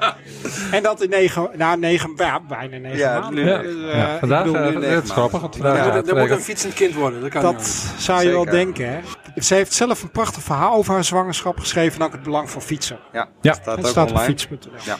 [0.71, 3.45] En dat in negen, nou negen, ja, bijna negen ja, maanden.
[3.45, 3.61] Ja.
[3.61, 4.19] Dus, uh, ja.
[4.19, 5.41] Vandaag, bedoel, uh, het is grappig.
[5.61, 8.99] Er moet een fietsend kind worden, dat kan Dat zou je wel denken, hè.
[9.41, 12.61] Ze heeft zelf een prachtig verhaal over haar zwangerschap geschreven en ook het belang van
[12.61, 12.99] fietsen.
[13.11, 13.53] Ja, ja.
[13.53, 14.71] staat het ook staat op fiets.nl.
[14.83, 14.97] Ja.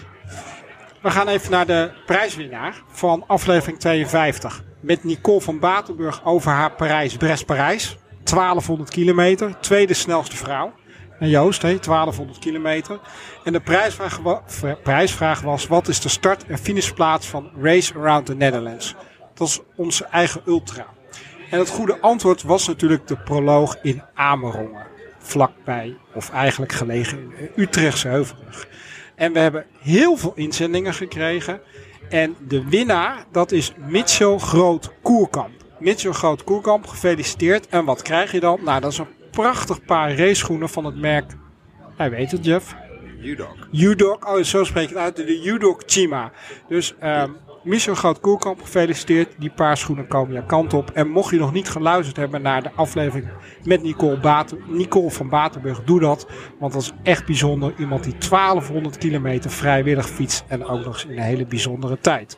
[1.01, 4.63] We gaan even naar de prijswinnaar van aflevering 52.
[4.81, 7.97] Met Nicole van Batenburg over haar Parijs-Brest-Parijs.
[8.29, 9.59] 1200 kilometer.
[9.59, 10.73] Tweede snelste vrouw.
[11.19, 12.99] En Joost, he, 1200 kilometer.
[13.43, 14.21] En de prijsvraag,
[14.83, 18.95] prijsvraag, was: wat is de start- en finishplaats van Race Around the Netherlands?
[19.33, 20.85] Dat is onze eigen ultra.
[21.49, 24.85] En het goede antwoord was natuurlijk de proloog in Amerongen.
[25.17, 28.67] Vlakbij, of eigenlijk gelegen in Utrechtse Heuvelrug.
[29.15, 31.61] En we hebben heel veel inzendingen gekregen.
[32.09, 35.56] En de winnaar, dat is Mitchell Groot-Koerkamp.
[35.79, 37.67] Mitchell Groot-Koerkamp, gefeliciteerd.
[37.67, 38.59] En wat krijg je dan?
[38.63, 41.35] Nou, dat is een prachtig paar raceschoenen van het merk...
[41.97, 42.75] Hij weet het, Jeff.
[43.21, 43.55] Udog.
[43.71, 45.15] Udog, oh, zo spreek ik het uit.
[45.15, 46.31] De Udog Chima.
[46.67, 47.37] Dus um,
[47.67, 49.34] Michel Groot-Koerkamp, gefeliciteerd.
[49.38, 50.91] Die paar schoenen komen je kant op.
[50.91, 53.27] En mocht je nog niet geluisterd hebben naar de aflevering
[53.63, 56.27] met Nicole, Baten, Nicole van Batenburg, doe dat.
[56.60, 57.73] Want dat is echt bijzonder.
[57.77, 60.44] Iemand die 1200 kilometer vrijwillig fietst.
[60.48, 62.37] En ook nog eens in een hele bijzondere tijd.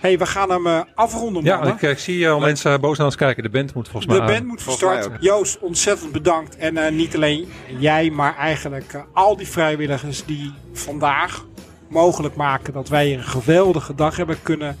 [0.00, 3.16] hey, we gaan hem uh, afronden, Ja, ik, ik, zie al mensen boos naar ons
[3.16, 3.42] kijken.
[3.42, 5.08] De band moet volgens mij De band moet van start.
[5.20, 6.56] Joost, ontzettend bedankt.
[6.56, 11.44] En uh, niet alleen jij, maar eigenlijk uh, al die vrijwilligers die vandaag
[11.90, 14.76] mogelijk maken dat wij een geweldige dag hebben kunnen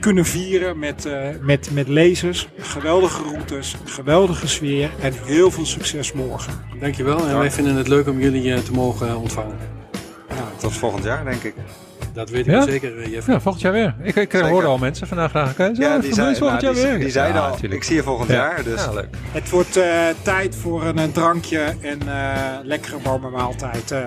[0.00, 2.48] kunnen vieren met, uh, met, met lezers.
[2.58, 6.52] Geweldige routes, geweldige sfeer en heel veel succes morgen.
[6.80, 9.56] Dankjewel en wij vinden het leuk om jullie te mogen ontvangen.
[10.28, 11.54] Ja, tot volgend jaar denk ik.
[12.12, 12.62] Dat weet ik ja?
[12.62, 13.26] zeker, Jeff.
[13.26, 13.94] Ja, volgend jaar weer.
[14.02, 15.56] Ik, ik hoorde al mensen vandaag graag.
[15.56, 16.98] Ja, die zei, volgend nou, jaar die, weer.
[16.98, 18.64] Die zeiden al, ik zie je volgend jaar.
[18.64, 18.84] Dus.
[18.84, 19.08] Ja, leuk.
[19.32, 19.84] Het wordt uh,
[20.22, 23.90] tijd voor een, een drankje en uh, lekkere warme maaltijd.
[23.92, 23.98] Uh,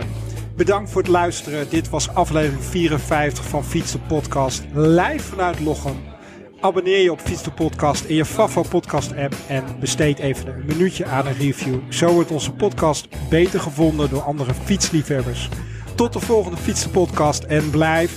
[0.65, 1.69] bedankt voor het luisteren.
[1.69, 4.63] Dit was aflevering 54 van Fiets de Podcast.
[4.73, 5.95] Live vanuit Lochem.
[6.59, 9.35] Abonneer je op Fiets de Podcast in je Favo podcast app.
[9.47, 11.79] En besteed even een minuutje aan een review.
[11.89, 15.49] Zo wordt onze podcast beter gevonden door andere fietsliefhebbers.
[15.95, 18.13] Tot de volgende Fietsen Podcast en blijf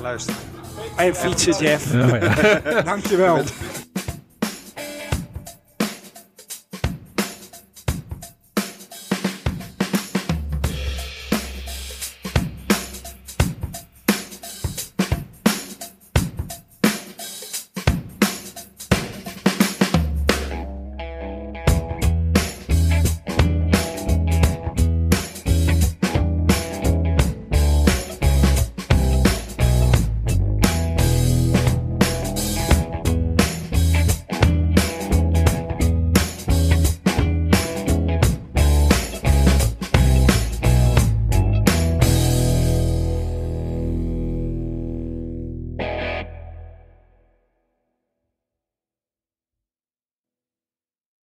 [0.00, 0.40] luisteren.
[0.96, 1.92] En fietsen, Jeff.
[1.92, 2.82] Ja, ja.
[2.92, 3.42] Dankjewel.